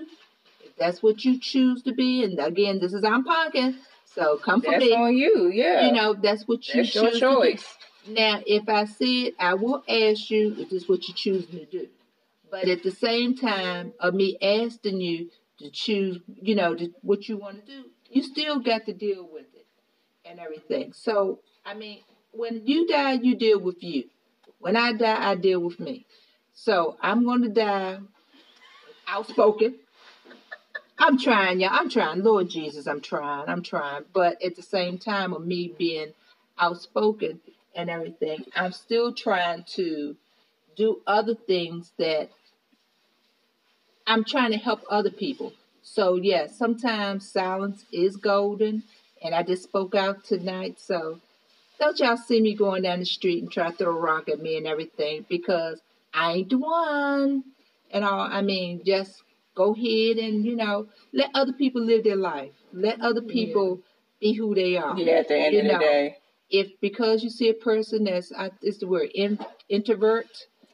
[0.65, 3.77] if that's what you choose to be, and again, this is I'm punking,
[4.07, 4.95] so come for That's me.
[4.95, 5.51] on you.
[5.53, 7.77] Yeah, You know, that's what you that's your choose choice.
[8.07, 11.67] Now, if I it, I will ask you if this is what you're choosing to
[11.67, 11.89] do.
[12.51, 17.29] But at the same time of me asking you to choose, you know, to, what
[17.29, 19.67] you want to do, you still got to deal with it
[20.25, 20.93] and everything.
[20.93, 22.01] So, I mean,
[22.33, 24.05] when you die, you deal with you.
[24.59, 26.07] When I die, I deal with me.
[26.53, 27.99] So I'm going to die
[29.07, 29.77] outspoken.
[30.99, 32.23] I'm trying, yeah, I'm trying.
[32.23, 34.05] Lord Jesus, I'm trying, I'm trying.
[34.13, 36.13] But at the same time of me being
[36.59, 37.41] outspoken
[37.75, 40.17] and everything, I'm still trying to
[40.77, 42.31] do other things that
[44.07, 45.53] I'm trying to help other people.
[45.83, 48.83] So, yeah, sometimes silence is golden.
[49.23, 50.81] And I just spoke out tonight.
[50.81, 51.21] So,
[51.79, 54.41] don't y'all see me going down the street and try to throw a rock at
[54.41, 55.81] me and everything because
[56.13, 57.45] I ain't the one.
[57.91, 59.23] And all, I mean, just
[59.55, 62.53] go ahead and, you know, let other people live their life.
[62.73, 63.81] Let other people
[64.21, 64.97] be who they are.
[64.97, 66.17] Yeah, at the end You of the day.
[66.51, 69.39] If because you see a person that's, I, it's the word, in,
[69.69, 70.27] introvert,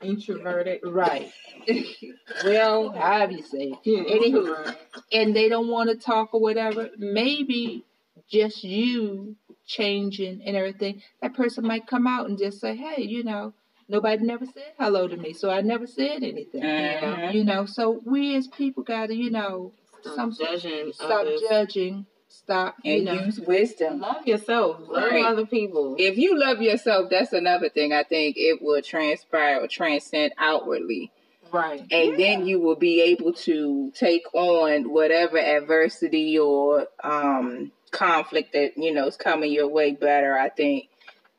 [0.03, 0.81] Introverted.
[0.85, 1.33] right.
[2.45, 3.79] well, however you say it.
[3.85, 4.75] Yeah, Anywho,
[5.13, 7.85] and they don't want to talk or whatever, maybe
[8.31, 13.25] just you changing and everything, that person might come out and just say, hey, you
[13.25, 13.53] know,
[13.89, 16.63] nobody never said hello to me, so I never said anything.
[16.63, 17.33] Mhm.
[17.35, 19.73] You know, so we as people got to, you know,
[20.15, 21.41] some Stop judging stop others.
[21.49, 22.07] judging,
[22.37, 23.15] stop, And know.
[23.15, 24.01] use wisdom.
[24.01, 24.81] Love yourself.
[24.89, 25.25] Love Right.
[25.25, 25.97] other people.
[25.99, 27.93] If you love yourself, that's another thing.
[27.93, 31.11] I think it will transpire or transcend outwardly.
[31.53, 31.81] Right.
[31.93, 38.73] and then you will be able to take on whatever adversity or um conflict that
[38.77, 40.89] you know is coming your way better i think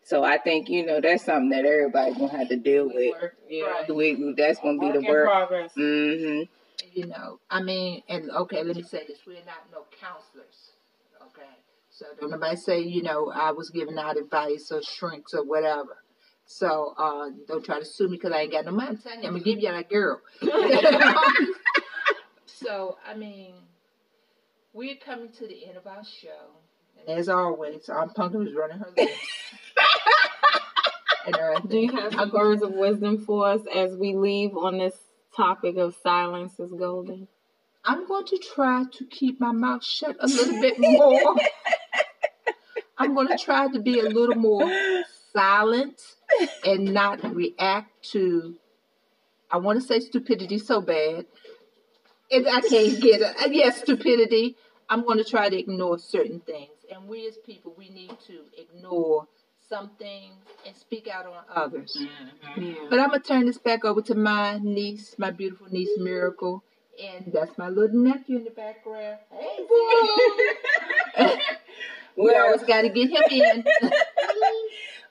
[0.03, 3.13] so i think you know that's something that everybody's gonna have to deal with
[3.49, 3.65] yeah.
[3.65, 4.35] Right.
[4.37, 5.73] that's gonna be Work the work progress.
[5.75, 6.41] hmm
[6.93, 10.71] you know, I mean, and okay, let me say this: we're not no counselors,
[11.37, 11.49] okay?
[11.89, 15.97] So don't nobody say, you know, I was giving out advice or shrinks or whatever.
[16.45, 18.89] So uh, don't try to sue me because I ain't got no money.
[18.89, 20.21] I'm telling you, I'm gonna give you that girl.
[22.45, 23.53] so I mean,
[24.73, 26.51] we're coming to the end of our show,
[26.99, 29.13] and as always, I'm Punkin was running her list.
[31.67, 34.95] Do you have some words of wisdom for us as we leave on this
[35.35, 37.27] topic of silence is golden?
[37.87, 41.37] I'm going to try to keep my mouth shut a little bit more.
[42.97, 44.69] I'm going to try to be a little more
[45.33, 46.01] silent
[46.65, 48.55] and not react to,
[49.49, 51.27] I want to say stupidity so bad.
[52.29, 53.35] And I can't get it.
[53.41, 54.57] Uh, Yes, stupidity.
[54.89, 56.71] I'm going to try to ignore certain things.
[56.93, 59.27] And we as people, we need to ignore
[59.69, 60.35] some things
[60.65, 61.97] and speak out on others.
[62.57, 62.73] Yeah.
[62.89, 66.63] But I'm gonna turn this back over to my niece, my beautiful niece Miracle,
[67.01, 69.17] and that's my little nephew in the background.
[69.31, 70.17] Hey, boo!
[72.15, 73.65] we well, always got to get him in.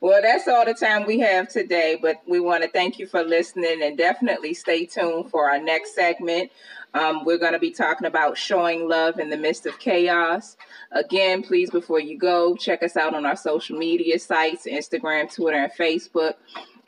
[0.01, 3.23] well that's all the time we have today but we want to thank you for
[3.23, 6.51] listening and definitely stay tuned for our next segment
[6.93, 10.59] um, we're going to be talking about showing love in the midst of chaos
[10.93, 15.59] Again, please, before you go, check us out on our social media sites Instagram, Twitter,
[15.59, 16.35] and Facebook.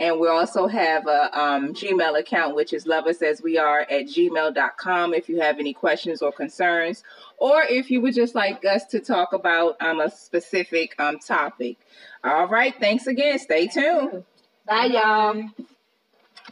[0.01, 3.81] And we also have a um, Gmail account, which is love us as we are
[3.81, 7.03] at gmail.com if you have any questions or concerns,
[7.39, 11.79] or if you would just like us to talk about um, a specific um, topic.
[12.23, 12.75] All right.
[12.79, 13.39] Thanks again.
[13.39, 14.25] Stay tuned.
[14.67, 15.49] Bye, y'all.